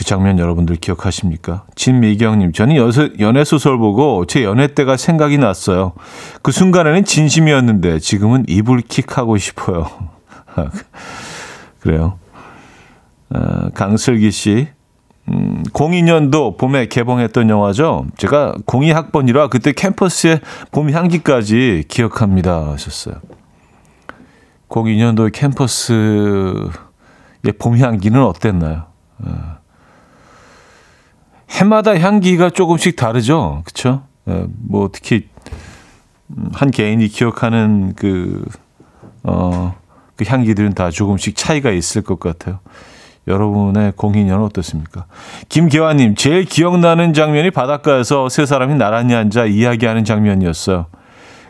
[0.02, 1.62] 그 장면 여러분들 기억하십니까?
[1.76, 2.74] 진미경님, 저는
[3.20, 5.92] 연애 소설 보고 제 연애 때가 생각이 났어요.
[6.42, 9.88] 그 순간에는 진심이었는데 지금은 이불킥 하고 싶어요.
[11.78, 12.18] 그래요.
[13.30, 14.66] 어, 강슬기 씨,
[15.28, 18.06] 음, 02년도 봄에 개봉했던 영화죠.
[18.16, 20.40] 제가 02학번이라 그때 캠퍼스의
[20.72, 22.72] 봄 향기까지 기억합니다.
[22.72, 23.20] 하셨어요.
[24.68, 26.72] 02년도 캠퍼스의
[27.60, 28.86] 봄 향기는 어땠나요?
[29.20, 29.61] 어.
[31.52, 33.62] 해마다 향기가 조금씩 다르죠.
[33.64, 34.02] 그쵸?
[34.26, 35.28] 어, 뭐 특히
[36.52, 38.44] 한 개인이 기억하는 그,
[39.22, 39.74] 어,
[40.16, 42.60] 그 향기들은 다 조금씩 차이가 있을 것 같아요.
[43.28, 45.06] 여러분의 공인연은 어떻습니까?
[45.48, 50.86] 김계환님, 제일 기억나는 장면이 바닷가에서 세 사람이 나란히 앉아 이야기하는 장면이었어요.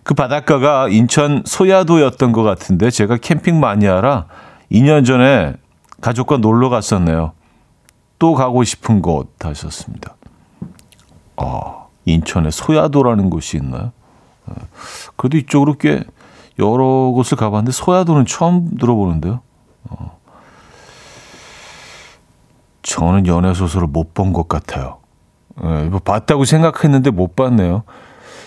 [0.03, 4.27] 그 바닷가가 인천 소야도였던 것 같은데 제가 캠핑 마니아라
[4.71, 5.55] 2년 전에
[6.01, 7.33] 가족과 놀러 갔었네요.
[8.23, 10.15] 또 가고 싶은 곳 하셨습니다.
[11.39, 13.91] 아, 인천에 소야도라는 곳이 있나요?
[14.47, 14.55] 어,
[15.17, 16.05] 그래도 이쪽으로 꽤
[16.61, 19.41] 여러 곳을 가봤는데 소야도는 처음 들어보는데요.
[19.91, 20.21] 어.
[22.83, 24.99] 저는 연애 소설을 못 본 것 같아요.
[25.65, 27.83] 예, 뭐 봤다고 생각했는데 못 봤네요.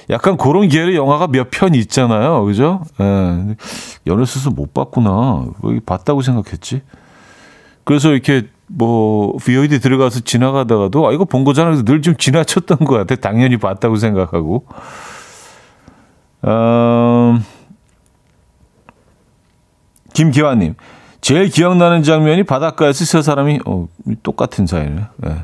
[0.09, 2.45] 약간 그런 계열의 영화가 몇 편 있잖아요.
[2.45, 2.81] 그죠?
[3.01, 3.57] 예,
[4.07, 5.47] 연애 소설 못 봤구나.
[5.85, 6.81] 봤다고 생각했지.
[7.83, 11.69] 그래서 이렇게 뭐 VOD 들어가서 지나가다가도 아 이거 본 거잖아.
[11.69, 13.15] 그래서 늘 좀 지나쳤던 것 같아.
[13.15, 14.65] 당연히 봤다고 생각하고.
[16.45, 17.43] 음,
[20.13, 20.75] 김기환님.
[21.21, 23.87] 제일 기억나는 장면이 바닷가에서 세 사람이 어,
[24.21, 25.01] 똑같은 사이네.
[25.17, 25.35] 네.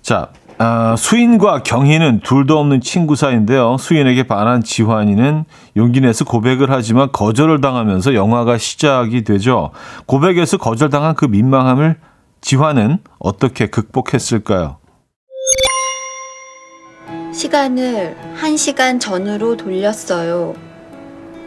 [0.00, 3.76] 자, 아, 수인과 경희는 둘도 없는 친구 사이인데요.
[3.78, 5.44] 수인에게 반한 지환이는
[5.76, 9.70] 용기 내서 고백을 하지만 거절을 당하면서 영화가 시작이 되죠.
[10.06, 11.96] 고백에서 거절당한 그 민망함을
[12.40, 14.76] 지환은 어떻게 극복했을까요?
[17.34, 20.54] 시간을 한 시간 전으로 돌렸어요.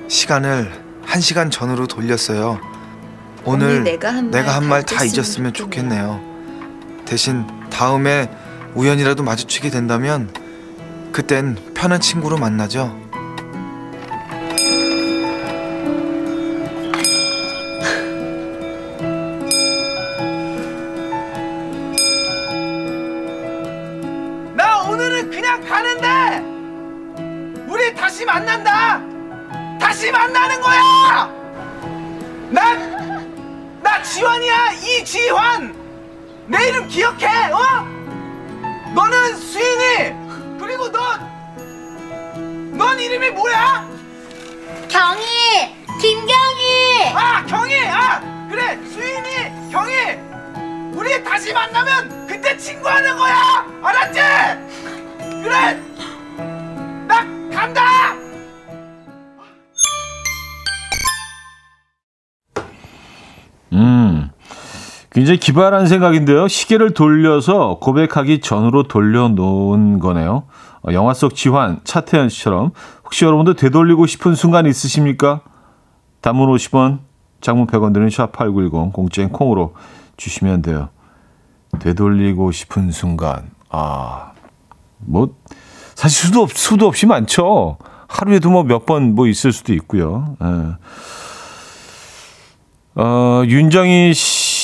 [0.07, 0.71] 시간을
[1.05, 2.59] 한 시간 전으로 돌렸어요.
[3.45, 6.19] 오늘 내가 한말 내가 한 말 다 잊었으면 좋겠네요.
[7.05, 8.29] 대신 다음에
[8.75, 10.29] 우연이라도 마주치게 된다면
[11.13, 12.87] 그땐 편한 친구로 만나죠.
[24.55, 26.43] 나 오늘은 그냥 가는데
[27.71, 28.99] 우리 다시 만난다.
[29.79, 31.29] 다시 만나는 거야.
[32.49, 35.73] 난나 지환이야 이지환.
[36.47, 37.27] 내 이름 기억해.
[37.53, 37.94] 어?
[38.95, 41.35] 너는 수인이 그리고 넌
[42.77, 43.87] 넌 이름이 뭐야?
[44.89, 45.75] 경희!
[45.99, 47.13] 김경희!
[47.13, 50.19] 아 경희 아 그래 수인이 경희
[50.93, 54.19] 우리 다시 만나면 그때 친구하는 거야 알았지?
[55.43, 55.73] 그래
[57.07, 57.94] 나 간다
[65.15, 66.49] 굉장히 기발한 생각인데요.
[66.49, 70.43] 시계를 돌려서 고백하기 전으로 돌려놓은 거네요.
[70.81, 72.71] 어, 영화 속 지환, 차태현 씨처럼
[73.05, 75.39] 혹시 여러분도 되돌리고 싶은 순간 있으십니까?
[76.19, 76.99] 단문 50원,
[77.39, 79.73] 장문 100원 드는 샵8910 공짜인 콩으로
[80.17, 80.89] 주시면 돼요.
[81.79, 83.51] 되돌리고 싶은 순간.
[83.69, 84.33] 아,
[84.97, 85.33] 뭐
[85.95, 87.77] 사실 수도 없, 수도 없이 많죠.
[88.09, 90.35] 하루에도 뭐 몇 번 뭐 있을 수도 있고요.
[90.43, 90.75] 예.
[93.01, 94.54] 어, 윤정희 씨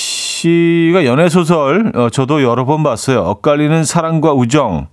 [0.93, 3.21] 가 연애 소설, 어, 저도 여러 번 봤어요.
[3.21, 4.87] 엇갈리는 사랑과 우정.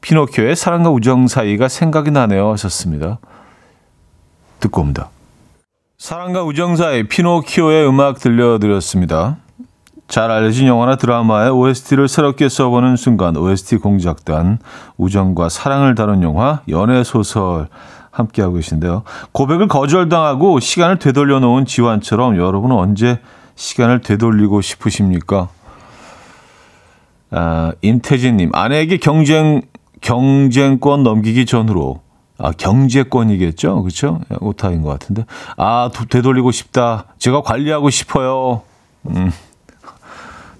[0.00, 2.50] 피노키오의 사랑과 우정 사이가 생각이 나네요.
[2.52, 3.18] 하셨습니다.
[4.60, 5.10] 듣고 옵니다.
[5.98, 9.36] 사랑과 우정 사이, 피노키오의 음악 들려드렸습니다.
[10.08, 14.58] 잘 알려진 영화나 드라마의 OST를 새롭게 써보는 순간, OST 공작단,
[14.98, 17.68] 우정과 사랑을 다룬 영화, 연애 소설,
[18.10, 19.04] 함께하고 계신데요.
[19.32, 23.20] 고백을 거절당하고 시간을 되돌려 놓은 지환처럼 여러분은 언제
[23.56, 25.48] 시간을 되돌리고 싶으십니까?
[27.30, 29.62] 아, 임태진님, 아내에게 경쟁,
[30.00, 32.00] 경쟁권 넘기기 전으로,
[32.38, 33.82] 아, 경제권이겠죠?
[33.82, 34.20] 그렇죠?
[34.40, 35.24] 오타인 것 같은데.
[35.56, 37.06] 아, 도- 되돌리고 싶다.
[37.18, 38.62] 제가 관리하고 싶어요.
[39.08, 39.32] 음,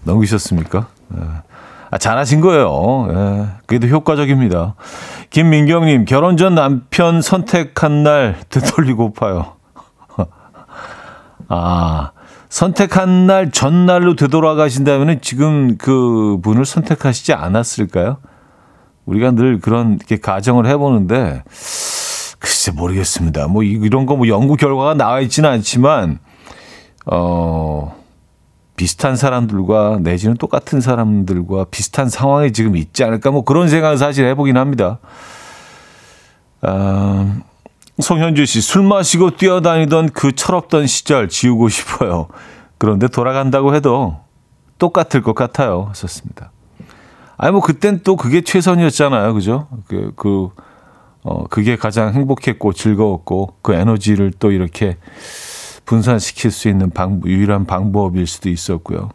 [0.04, 0.86] 넘기셨습니까?
[1.16, 1.20] 예.
[1.90, 3.06] 아, 잘하신 거예요.
[3.10, 4.74] 예, 더 효과적입니다.
[5.28, 9.52] 김민경님, 결혼 전 남편 선택한 날 되돌리고파요.
[11.48, 12.12] 아,
[12.56, 18.18] 선택한 날 전날로 되돌아가신다면 지금 그 분을 선택하시지 않았을까요?
[19.06, 21.44] 우리가 늘 그런 이렇게 가정을 해보는데,
[22.38, 23.48] 글쎄 모르겠습니다.
[23.48, 26.18] 뭐 이- 이런 거 뭐 연구 결과가 나와 있지는 않지만,
[27.06, 27.96] 어,
[28.76, 34.58] 비슷한 사람들과 내지는 똑같은 사람들과 비슷한 상황에 지금 있지 않을까 뭐 그런 생각을 사실 해보긴
[34.58, 34.98] 합니다.
[36.60, 37.38] 아,
[38.02, 42.28] 송현주 씨, 술 마시고 뛰어다니던 그 철없던 시절 지우고 싶어요.
[42.76, 44.18] 그런데 돌아간다고 해도
[44.78, 45.86] 똑같을 것 같아요.
[45.88, 46.50] 하셨습니다.
[47.36, 49.32] 아니, 뭐, 그땐 또 그게 최선이었잖아요.
[49.34, 49.68] 그죠?
[49.86, 50.50] 그, 그,
[51.22, 54.98] 어, 그게 가장 행복했고 즐거웠고 그 에너지를 또 이렇게
[55.84, 59.10] 분산시킬 수 있는 방, 유일한 방법일 수도 있었고요.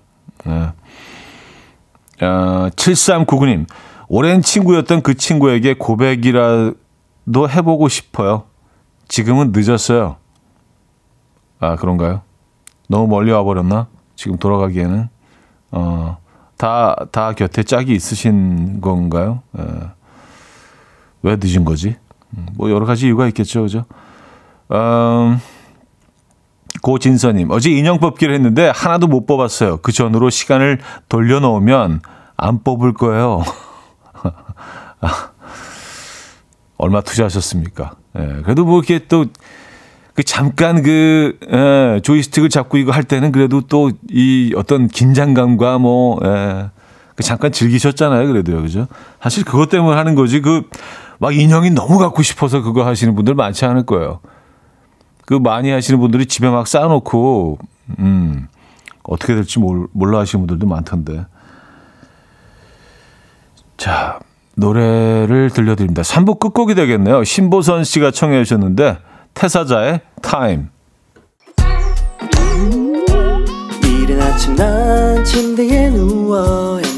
[0.47, 0.71] 예.
[2.21, 3.67] 아, 7399님,
[4.07, 6.75] 오랜 친구였던 그 친구에게 고백이라도
[7.49, 8.43] 해보고 싶어요.
[9.07, 10.17] 지금은 늦었어요.
[11.59, 12.21] 아, 그런가요?
[12.87, 13.87] 너무 멀리 와버렸나?
[14.15, 15.09] 지금 돌아가기에는?
[15.71, 16.17] 어,
[16.57, 19.41] 다, 다 곁에 짝이 있으신 건가요?
[19.57, 19.63] 예.
[21.23, 21.95] 왜 늦은 거지?
[22.37, 23.85] 음, 뭐 여러 가지 이유가 있겠죠, 그죠?
[24.71, 25.39] 음,
[26.81, 29.77] 고진서님, 어제 인형 뽑기를 했는데 하나도 못 뽑았어요.
[29.77, 32.01] 그 전으로 시간을 돌려놓으면
[32.35, 33.43] 안 뽑을 거예요.
[36.77, 37.91] 얼마 투자하셨습니까?
[38.19, 39.25] 예, 그래도 뭐 이렇게 또,
[40.13, 46.19] 그 잠깐 그, 예, 조이스틱을 잡고 이거 할 때는 그래도 또 이 어떤 긴장감과 뭐,
[46.23, 46.69] 예,
[47.15, 48.27] 그 잠깐 즐기셨잖아요.
[48.27, 48.61] 그래도요.
[48.61, 48.87] 그죠?
[49.21, 50.39] 사실 그것 때문에 하는 거지.
[50.41, 50.63] 그,
[51.19, 54.19] 막 인형이 너무 갖고 싶어서 그거 하시는 분들 많지 않을 거예요.
[55.25, 57.57] 그 많이 하시는 분들이 집에 막 쌓아놓고,
[57.99, 58.47] 음,
[59.03, 61.25] 어떻게 될지 몰, 몰라 하시는 분들도 많던데.
[63.77, 64.19] 자,
[64.57, 66.01] 노래를 들려드립니다.
[66.01, 67.23] 3부 끝곡이 되겠네요.
[67.23, 68.97] 신보선 씨가 청해 주셨는데,
[69.35, 70.69] 태사자의 타임.
[73.83, 76.81] 이른 아침 난 침대에 누워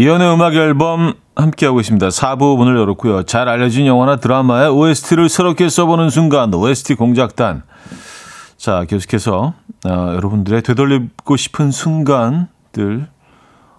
[0.00, 2.08] 이연의 음악 앨범 함께하고 있습니다.
[2.08, 3.24] 4부 문을 열었고요.
[3.24, 7.64] 잘 알려진 영화나 드라마의 OST를 새롭게 써보는 순간 OST 공작단.
[8.56, 9.52] 자, 계속해서
[9.84, 13.08] 어, 여러분들의 되돌리고 싶은 순간들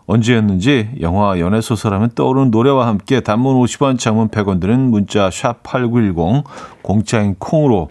[0.05, 6.43] 언제였는지 영화 연애 소설하면 떠오르는 노래와 함께 단문 50원, 장문 100원 드는 문자 샵 8910
[6.83, 7.89] 공짜인 콩으로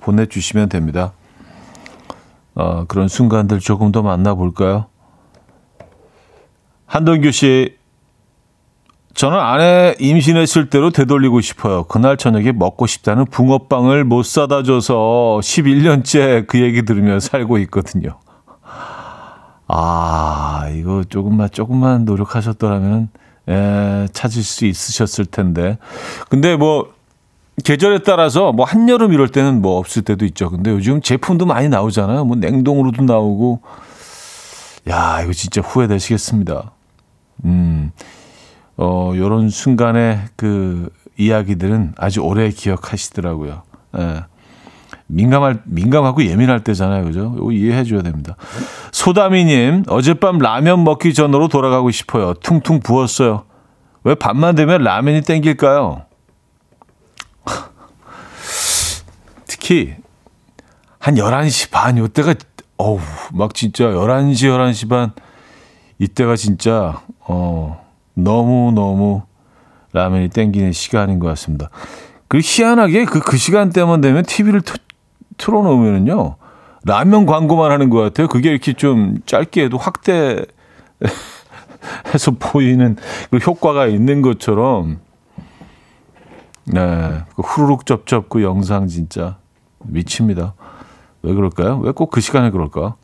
[0.00, 1.14] 보내 주시면 됩니다.
[2.54, 4.86] 어, 그런 순간들 조금 더 만나 볼까요?
[6.92, 7.74] 한동규 씨,
[9.14, 11.84] 저는 아내 임신했을 때로 되돌리고 싶어요.
[11.84, 18.18] 그날 저녁에 먹고 싶다는 붕어빵을 못 사다 줘서 11년째 그 얘기 들으며 살고 있거든요.
[19.68, 23.08] 아, 이거 조금만, 조금만 노력하셨더라면,
[23.48, 25.78] 예, 찾을 수 있으셨을 텐데.
[26.28, 26.92] 근데 뭐,
[27.64, 30.50] 계절에 따라서 뭐 한여름 이럴 때는 뭐 없을 때도 있죠.
[30.50, 32.26] 근데 요즘 제품도 많이 나오잖아요.
[32.26, 33.62] 뭐 냉동으로도 나오고.
[34.90, 36.72] 야, 이거 진짜 후회되시겠습니다.
[37.44, 37.92] 음,
[38.76, 43.62] 어, 요런 순간의 그 이야기들은 아주 오래 기억하시더라고요.
[43.98, 44.24] 예.
[45.06, 47.04] 민감할, 민감하고 예민할 때잖아요.
[47.04, 47.34] 그죠?
[47.36, 48.36] 이거 이해해 줘야 됩니다.
[48.92, 52.34] 소다미님, 어젯밤 라면 먹기 전으로 돌아가고 싶어요.
[52.34, 53.44] 퉁퉁 부었어요.
[54.04, 56.06] 왜 밤만 되면 라면이 땡길까요?
[59.46, 59.96] 특히,
[60.98, 62.34] 한 11시 반, 요때가,
[62.78, 62.98] 어우,
[63.32, 65.12] 막 진짜 11시, 11시 반,
[65.98, 69.22] 이때가 진짜, 어, 너무너무
[69.92, 71.70] 라면이 땡기는 시간인 것 같습니다.
[72.28, 74.62] 그리고 희한하게 그, 그 시간대만 되면 TV를
[75.36, 76.36] 틀어놓으면은요,
[76.84, 78.26] 라면 광고만 하는 것 같아요.
[78.28, 80.44] 그게 이렇게 좀 짧게 해도 확대
[82.14, 82.96] 해서 보이는
[83.30, 85.00] 그 효과가 있는 것처럼,
[86.64, 89.36] 네, 그 후루룩 접접 그 영상 진짜
[89.84, 90.54] 미칩니다.
[91.22, 91.78] 왜 그럴까요?
[91.78, 92.94] 왜 꼭 그 시간에 그럴까?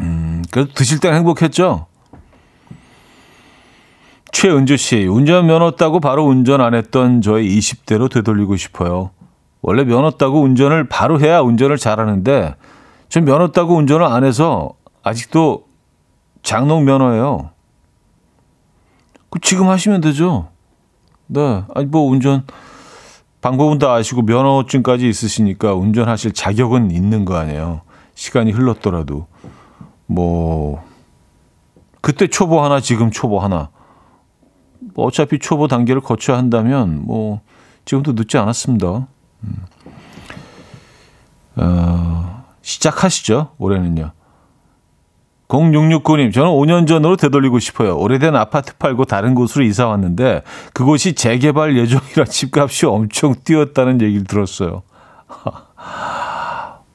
[0.00, 1.86] 음, 그래도 드실 땐 행복했죠?
[4.34, 9.10] 최은주 씨, 운전면허 따고 바로 운전 안 했던 저의 20대로 되돌리고 싶어요.
[9.62, 12.56] 원래 면허 따고 운전을 바로 해야 운전을 잘하는데,
[13.08, 14.74] 전 면허 따고 운전을 안 해서
[15.04, 15.66] 아직도
[16.42, 17.50] 장롱 면허예요.
[19.30, 20.48] 그 지금 하시면 되죠.
[21.28, 21.62] 네.
[21.72, 22.44] 아니, 뭐 운전,
[23.40, 27.82] 방법은 다 아시고 면허증까지 있으시니까 운전하실 자격은 있는 거 아니에요.
[28.14, 29.28] 시간이 흘렀더라도.
[30.06, 30.82] 뭐,
[32.00, 33.70] 그때 초보 하나, 지금 초보 하나.
[34.94, 37.40] 뭐 어차피 초보 단계를 거쳐야 한다면 뭐
[37.84, 39.06] 지금도 늦지 않았습니다.
[39.42, 39.56] 음.
[41.56, 43.50] 어, 시작하시죠.
[43.58, 44.12] 올해는요.
[45.48, 47.96] 0669님, 저는 5년 전으로 되돌리고 싶어요.
[47.98, 50.42] 오래된 아파트 팔고 다른 곳으로 이사 왔는데
[50.72, 54.82] 그곳이 재개발 예정이라 집값이 엄청 뛰었다는 얘기를 들었어요.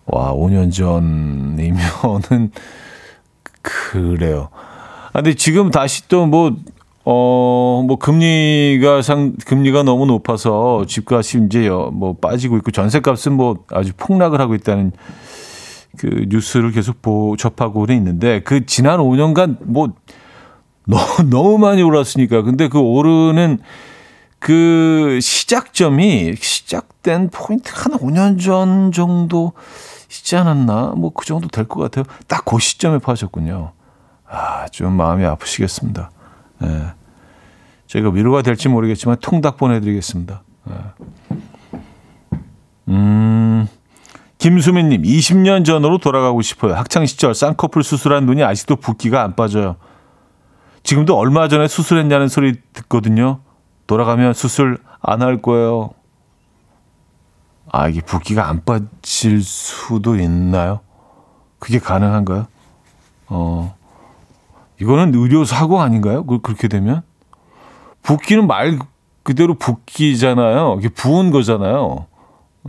[0.07, 2.51] 와, 5년 전이면은
[3.61, 4.49] 그래요.
[5.09, 6.55] 아, 근데 지금 다시 또 뭐
[7.05, 13.63] 어, 뭐, 금리가 상, 금리가 너무 높아서 집값이 이제 뭐 빠지고 있고 전세 값은 뭐
[13.71, 14.91] 아주 폭락을 하고 있다는
[15.97, 19.89] 그 뉴스를 계속 보, 접하고는 있는데 그 지난 5년간 뭐
[20.85, 22.41] 너무, 너무 많이 올랐으니까.
[22.43, 23.59] 근데 그 오르는
[24.39, 29.53] 그 시작점이 시작된 포인트 한 5년 전 정도
[30.09, 30.93] 있지 않았나?
[30.95, 32.05] 뭐 그 정도 될 것 같아요.
[32.27, 33.71] 딱 그 시점에 파셨군요.
[34.29, 36.11] 아, 좀 마음이 아프시겠습니다.
[36.63, 36.93] 예.
[37.87, 40.43] 저희가 위로가 될지 모르겠지만 통닭 보내드리겠습니다.
[40.69, 40.73] 예.
[42.89, 43.67] 음,
[44.37, 46.73] 김수민님, 20년 전으로 돌아가고 싶어요.
[46.75, 49.75] 학창 시절 쌍꺼풀 수술한 눈이 아직도 붓기가 안 빠져요.
[50.83, 53.41] 지금도 얼마 전에 수술했냐는 소리 듣거든요.
[53.87, 55.91] 돌아가면 수술 안 할 거예요.
[57.71, 60.79] 아, 이게 붓기가 안 빠질 수도 있나요?
[61.59, 62.47] 그게 가능한가요?
[63.27, 63.75] 어,
[64.81, 66.25] 이거는 의료 사고 아닌가요?
[66.25, 67.01] 그, 그렇게 되면?
[68.01, 68.79] 붓기는 말
[69.23, 70.77] 그대로 붓기잖아요.
[70.79, 72.05] 이게 부은 거잖아요.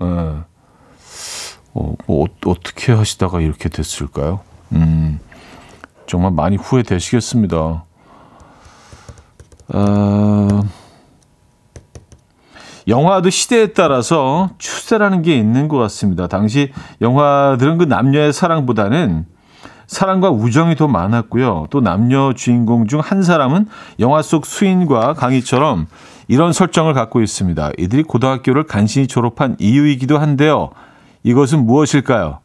[0.01, 0.05] 예.
[1.73, 4.41] 어, 뭐, 어, 떻게 하시다가 이렇게 됐을까요?
[4.73, 5.21] 음,
[6.07, 7.85] 정말 많이 후회되시겠습니다.
[9.73, 10.63] 어,
[12.89, 16.27] 영화도 시대에 따라서 추세라는 게 있는 것 같습니다.
[16.27, 19.27] 당시 영화들은 그 남녀의 사랑보다는
[19.91, 21.67] 사랑과 우정이 더 많았고요.
[21.71, 23.67] 또 남녀 주인공 중 한 사람은
[23.99, 25.89] 영화 속 수인과 강희처럼
[26.29, 27.73] 이런 설정을 갖고 있습니다.
[27.77, 30.71] 이들이 고등학교를 간신히 졸업한 이유이기도 한데요.
[31.25, 32.39] 이것은 무엇일까요?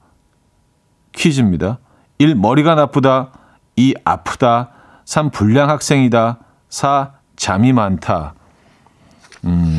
[1.11, 1.77] 퀴즈입니다.
[2.17, 2.33] 1.
[2.33, 3.29] 머리가 나쁘다.
[3.75, 3.93] 2.
[4.03, 4.71] 아프다.
[5.05, 5.29] 3.
[5.29, 6.39] 불량 학생이다.
[6.69, 7.11] 4.
[7.35, 8.33] 잠이 많다.
[9.43, 9.74] 음.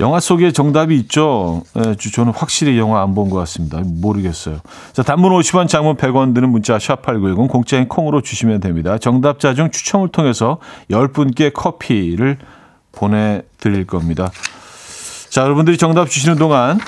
[0.00, 1.62] 영화 속에 정답이 있죠.
[1.74, 3.80] 네, 저는 확실히 영화 안 본 것 같습니다.
[3.84, 4.58] 모르겠어요.
[4.92, 8.98] 자, 단문 50원, 장문 100원 드는 문자 샵8910 공짜인 콩으로 주시면 됩니다.
[8.98, 10.58] 정답자 중 추첨을 통해서
[10.90, 12.38] 10분께 커피를
[12.92, 14.30] 보내드릴 겁니다.
[15.30, 16.78] 자, 여러분들이 정답 주시는 동안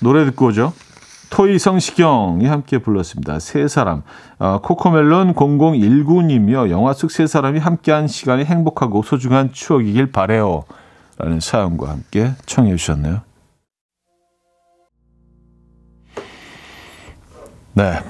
[0.00, 0.72] 노래 듣고 오죠.
[1.30, 3.38] 토이 성시경이 함께 불렀습니다.
[3.38, 4.02] 세 사람.
[4.38, 6.70] 어, 코코멜론 0019님이요.
[6.70, 10.64] 영화 속 세 사람이 함께한 시간이 행복하고 소중한 추억이길 바래요.
[11.22, 13.20] 라는 사연과 함께 청해 주셨네요.
[17.74, 18.00] 네.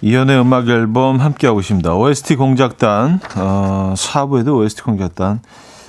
[0.00, 1.94] 이연의 음악 앨범 함께하고 있습니다.
[1.94, 5.42] OST 공작단, 어, 4부에도 OST 공작단.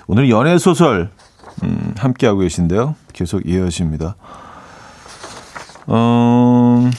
[0.08, 1.10] 오늘 연애소설,
[1.64, 2.96] 음, 함께하고 계신데요.
[3.14, 4.18] 계속 이어집니다.
[5.88, 6.90] 어,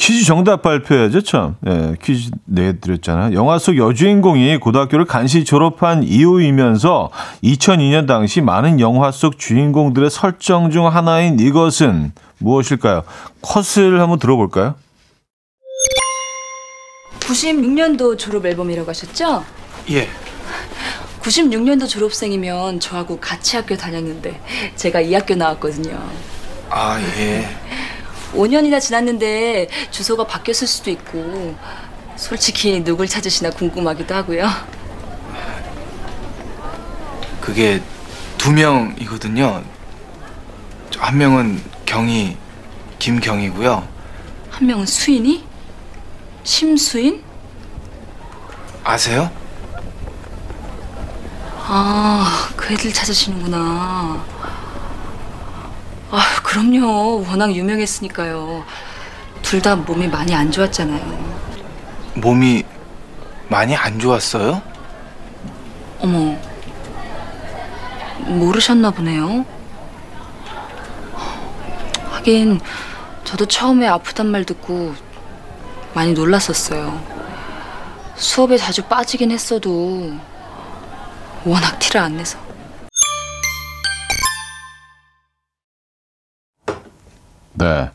[0.00, 1.56] 퀴즈 정답 발표해야죠, 참.
[1.68, 3.34] 예, 퀴즈 내드렸잖아요.
[3.34, 7.10] 영화 속 여주인공이 고등학교를 간신히 졸업한 이후이면서
[7.44, 13.02] 2002년 당시 많은 영화 속 주인공들의 설정 중 하나인 이것은 무엇일까요?
[13.42, 14.74] 컷을 한번 들어볼까요?
[17.20, 19.44] 96년도 졸업 앨범이라고 하셨죠?
[19.90, 20.08] 예.
[21.20, 24.40] 96년도 졸업생이면 저하고 같이 학교 다녔는데
[24.76, 25.98] 제가 이 학교 나왔거든요.
[26.70, 27.46] 아, 예.
[28.34, 31.54] 5년이나 지났는데 주소가 바뀌었을 수도 있고
[32.16, 34.48] 솔직히 누굴 찾으시나 궁금하기도 하고요.
[37.40, 37.82] 그게
[38.38, 39.62] 두 명이거든요.
[40.90, 42.36] 저한 명은 경희,
[42.98, 43.86] 김경희고요.
[44.50, 45.44] 한 명은 수인이?
[46.44, 47.22] 심수인?
[48.84, 49.30] 아세요?
[51.66, 54.24] 아, 그 애들 찾으시는구나.
[56.10, 57.24] 아, 그럼요.
[57.28, 58.64] 워낙 유명했으니까요.
[59.42, 61.40] 둘 다 몸이 많이 안 좋았잖아요.
[62.14, 62.64] 몸이
[63.48, 64.62] 많이 안 좋았어요?
[66.00, 66.36] 어머,
[68.26, 69.44] 모르셨나 보네요.
[72.12, 72.60] 하긴
[73.24, 74.94] 저도 처음에 아프단 말 듣고
[75.94, 77.00] 많이 놀랐었어요.
[78.14, 80.12] 수업에 자주 빠지긴 했어도
[81.44, 82.38] 워낙 티를 안 내서.
[87.60, 87.90] 네.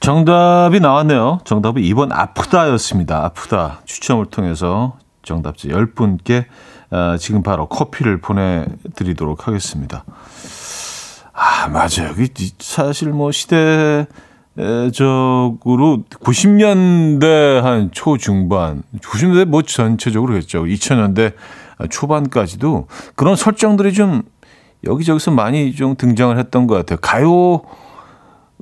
[0.00, 1.40] 정답이 나왔네요.
[1.44, 3.24] 정답은 2번 아프다였습니다.
[3.24, 3.80] 아프다.
[3.84, 6.46] 추첨을 통해서 정답자 10분께
[6.90, 10.04] 어, 지금 바로 커피를 보내드리도록 하겠습니다.
[11.34, 12.14] 아, 맞아요.
[12.18, 14.06] 이 사실 뭐 시대
[14.92, 20.64] 적으로 90년대 한 초중반, 90년대 뭐 전체적으로 그랬죠.
[20.64, 21.34] 2000년대
[21.90, 24.22] 초반까지도 그런 설정들이 좀
[24.84, 26.98] 여기저기서 많이 좀 등장을 했던 것 같아요.
[27.00, 27.62] 가요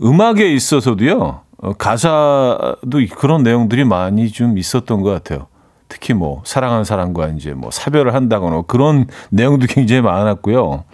[0.02, 5.46] 음악에 있어서도요, 어, 가사도 그런 내용들이 많이 좀 있었던 것 같아요.
[5.88, 10.84] 특히 뭐, 사랑하는 사람과 이제 뭐, 사별을 한다거나 그런 내용도 굉장히 많았고요.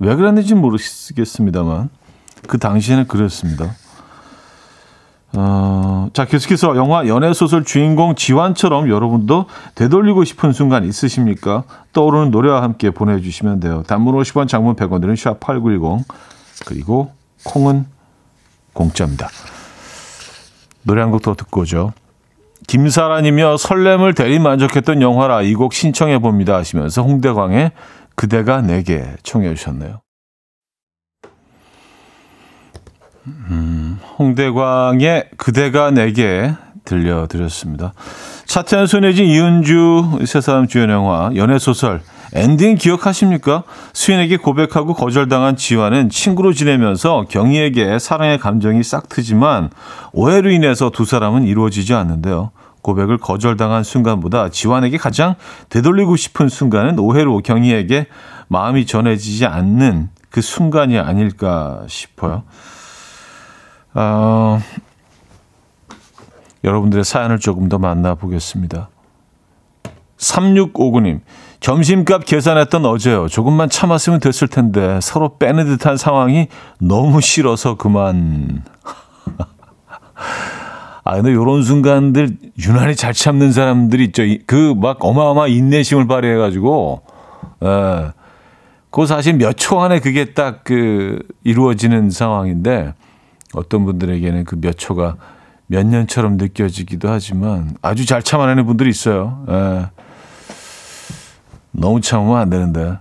[0.00, 1.90] 왜 그랬는지 모르겠습니다만,
[2.48, 3.74] 그 당시에는 그랬습니다.
[5.34, 11.64] 어, 자, 계속해서 영화 연애 소설 주인공 지환처럼 여러분도 되돌리고 싶은 순간 있으십니까?
[11.92, 13.82] 떠오르는 노래와 함께 보내주시면 돼요.
[13.86, 16.06] 단문 50원, 장문 100원 드는 샵 8910.
[16.64, 17.10] 그리고
[17.44, 17.84] 콩은
[18.76, 19.28] 공짜입니다.
[20.84, 21.92] 노래 한 곡 더 듣고 오죠.
[22.68, 23.56] 김사라님이요.
[23.56, 27.72] 설렘을 대리 만족했던 영화라 이 곡 신청해 봅니다 하시면서 홍대광의
[28.14, 30.00] 그대가 내게 청해 주셨네요.
[33.26, 36.52] 음, 홍대광의 그대가 내게
[36.84, 37.92] 들려드렸습니다.
[38.46, 42.00] 차태현, 손예진, 이은주 세 사람 주연 영화 연애소설
[42.36, 43.62] 엔딩 기억하십니까?
[43.94, 49.70] 수인에게 고백하고 거절당한 지환은 친구로 지내면서 경희에게 사랑의 감정이 싹 트지만
[50.12, 52.50] 오해로 인해서 두 사람은 이루어지지 않는데요.
[52.82, 55.34] 고백을 거절당한 순간보다 지환에게 가장
[55.70, 58.06] 되돌리고 싶은 순간은 오해로 경희에게
[58.48, 62.42] 마음이 전해지지 않는 그 순간이 아닐까 싶어요.
[63.94, 64.60] 어,
[66.62, 68.90] 여러분들의 사연을 조금 더 만나보겠습니다.
[70.18, 71.20] 3659님,
[71.60, 73.28] 점심값 계산했던 어제요.
[73.28, 76.48] 조금만 참았으면 됐을 텐데 서로 빼는 듯한 상황이
[76.78, 78.62] 너무 싫어서 그만.
[81.04, 84.22] 아, 근데 요런 순간들 유난히 잘 참는 사람들이 있죠.
[84.46, 87.02] 그 막 어마어마 인내심을 발휘해 가지고,
[87.64, 88.10] 예.
[88.90, 92.94] 그 사실 몇 초 안에 그게 딱 그 이루어지는 상황인데
[93.54, 95.16] 어떤 분들에게는 그 몇 초가
[95.68, 99.44] 몇 년처럼 느껴지기도 하지만 아주 잘 참아내는 분들이 있어요.
[99.48, 99.86] 예.
[101.76, 102.98] 너무 참으면 안 되는데.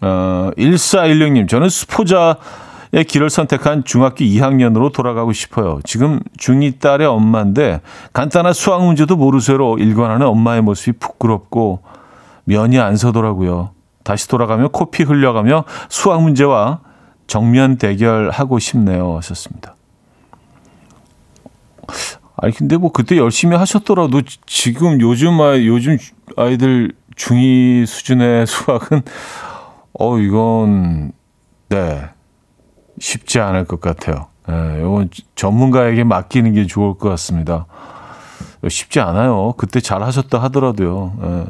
[0.00, 5.80] 어, 1416님, 저는 수포자의 길을 선택한 중학교 2학년으로 돌아가고 싶어요.
[5.84, 7.80] 지금 중2 딸의 엄마인데
[8.12, 11.82] 간단한 수학 문제도 모르쇠로 일관하는 엄마의 모습이 부끄럽고
[12.44, 13.70] 면이 안 서더라고요.
[14.02, 16.80] 다시 돌아가며 코피 흘려가며 수학 문제와
[17.26, 19.16] 정면 대결하고 싶네요.
[19.16, 19.74] 하셨습니다.
[22.36, 25.96] 아니 근데 뭐 그때 열심히 하셨더라도 지금 요즘 아이 요즘
[26.36, 29.02] 아이들 중2 수준의 수학은
[29.98, 31.12] 어 이건
[31.68, 32.08] 네
[32.98, 34.26] 쉽지 않을 것 같아요.
[34.50, 37.66] 예, 이건 전문가에게 맡기는 게 좋을 것 같습니다.
[38.68, 39.54] 쉽지 않아요.
[39.56, 41.16] 그때 잘 하셨다 하더라도요.
[41.22, 41.44] 예.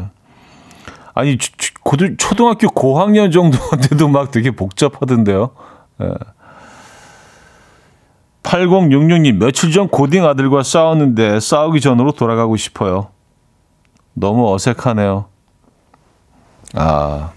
[1.14, 1.38] 아니
[1.82, 5.50] 고등 초등학교 고학년 정도한테도 막 되게 복잡하던데요.
[6.02, 6.14] 예.
[8.42, 13.08] 8066님, 며칠 전 고딩 아들과 싸웠는데 싸우기 전으로 돌아가고 싶어요.
[14.12, 15.26] 너무 어색하네요.
[16.74, 17.32] 아,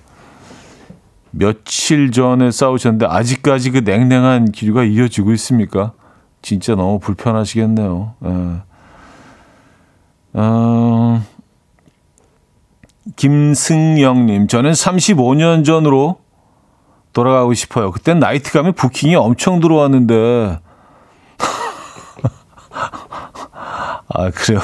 [1.31, 5.93] 며칠 전에 싸우셨는데 아직까지 그 냉랭한 기류가 이어지고 있습니까?
[6.41, 8.13] 진짜 너무 불편하시겠네요.
[8.25, 8.61] 예.
[10.33, 11.23] 어,
[13.15, 16.19] 김승영님, 저는 35년 전으로
[17.13, 17.91] 돌아가고 싶어요.
[17.91, 20.59] 그땐 나이트 가면 부킹이 엄청 들어왔는데.
[24.09, 24.59] 아, 그래요.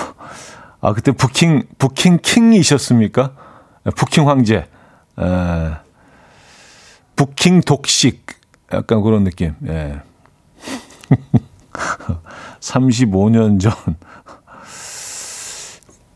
[0.82, 3.32] 아, 그때 부킹, 부킹 킹이셨습니까?
[3.92, 4.68] 부킹 황제.
[5.20, 5.72] 에,
[7.16, 8.26] 부킹 독식.
[8.72, 9.56] 약간 그런 느낌.
[9.68, 10.02] 예.
[12.60, 13.74] 35년 전.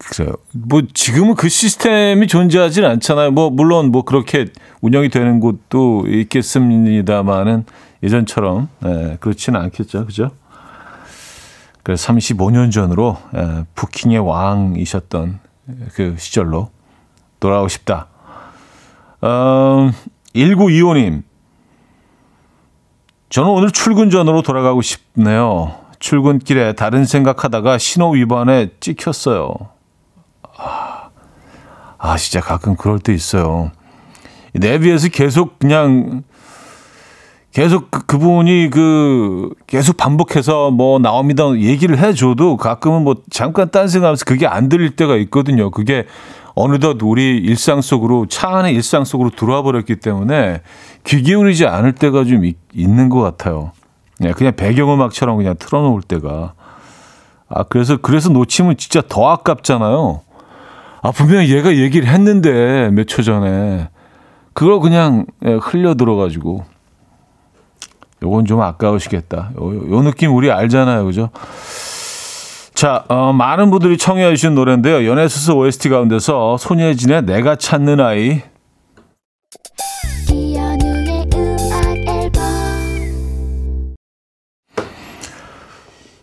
[0.09, 0.33] 그래요.
[0.53, 3.31] 뭐 지금은 그 시스템이 존재하진 않잖아요.
[3.31, 4.45] 뭐 물론 뭐 그렇게
[4.81, 7.65] 운영이 되는 곳도 있겠습니다만은
[8.03, 10.31] 예전처럼 예, 그렇지는 않겠죠, 그죠?
[11.83, 15.39] 그래서 35년 전으로 예, 부킹의 왕이셨던
[15.93, 16.69] 그 시절로
[17.39, 18.07] 돌아가고 싶다.
[19.21, 19.91] 어,
[20.35, 21.23] 1925님.
[23.29, 25.75] 저는 오늘 출근 전으로 돌아가고 싶네요.
[25.99, 29.53] 출근길에 다른 생각하다가 신호 위반에 찍혔어요.
[30.57, 31.09] 아,
[31.97, 33.71] 아, 진짜 가끔 그럴 때 있어요.
[34.53, 36.23] 내비에서 계속 그냥
[37.51, 44.25] 계속 그, 그분이 그 계속 반복해서 뭐 나옵니다 얘기를 해줘도 가끔은 뭐 잠깐 딴 생각하면서
[44.25, 45.71] 그게 안 들릴 때가 있거든요.
[45.71, 46.05] 그게
[46.59, 50.61] 어느덧 우리 일상 속으로 차 안에 일상 속으로 들어와 버렸기 때문에
[51.03, 53.71] 귀 기울이지 않을 때가 좀 있, 있는 것 같아요.
[54.19, 56.53] 네, 그냥 배경음악처럼 그냥 틀어놓을 때가
[57.49, 60.21] 아 그래서 그래서 놓치면 진짜 더 아깝잖아요.
[61.03, 63.89] 아 분명히 얘가 얘기를 했는데 몇 초 전에
[64.53, 66.65] 그걸 그냥 예, 흘려 들어가지고
[68.23, 69.51] 요건 좀 아까우시겠다.
[69.61, 71.29] 요, 요 느낌 우리 알잖아요, 그죠?
[72.77, 75.09] 자, 어, 많은 분들이 청해 주신 노래인데요.
[75.09, 78.43] 연애수수 OST 가운데서 손예진의 내가 찾는 아이
[80.31, 82.43] 이연우의 음악 앨범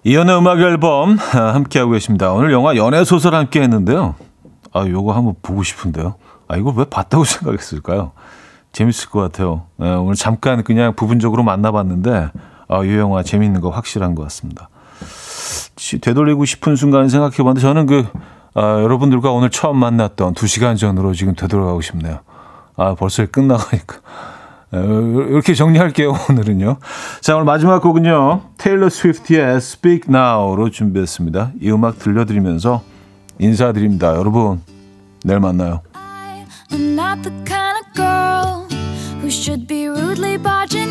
[0.05, 2.31] 이연의 음악 앨범 아, 함께하고 계십니다.
[2.31, 4.15] 오늘 영화 연애소설 함께 했는데요.
[4.73, 6.15] 아, 요거 한번 보고 싶은데요.
[6.47, 8.13] 아, 이걸 왜 봤다고 생각했을까요?
[8.71, 9.65] 재밌을 것 같아요.
[9.77, 12.31] 네, 오늘 잠깐 그냥 부분적으로 만나봤는데,
[12.69, 14.69] 아, 이 영화 재밌는 거 확실한 것 같습니다.
[15.77, 18.07] 시- 되돌리고 싶은 순간 생각해봤는데, 저는 그,
[18.55, 22.21] 아, 여러분들과 오늘 처음 만났던 두 시간 전으로 지금 되돌아가고 싶네요.
[22.77, 23.97] 아, 벌써 끝나가니까.
[24.75, 24.79] 에,
[25.31, 26.77] 이렇게 정리할게요, 오늘은요.
[27.21, 28.43] 자, 오늘 마지막 곡은요.
[28.59, 31.53] 테일러 스위프트의 Speak Now로 준비했습니다.
[31.61, 32.83] 이 음악 들려드리면서
[33.39, 34.15] 인사드립니다.
[34.17, 34.63] 여러분,
[35.25, 35.83] 내일 만나요.
[36.71, 38.67] I'm not the kind of girl
[39.21, 40.91] who should be rudely barging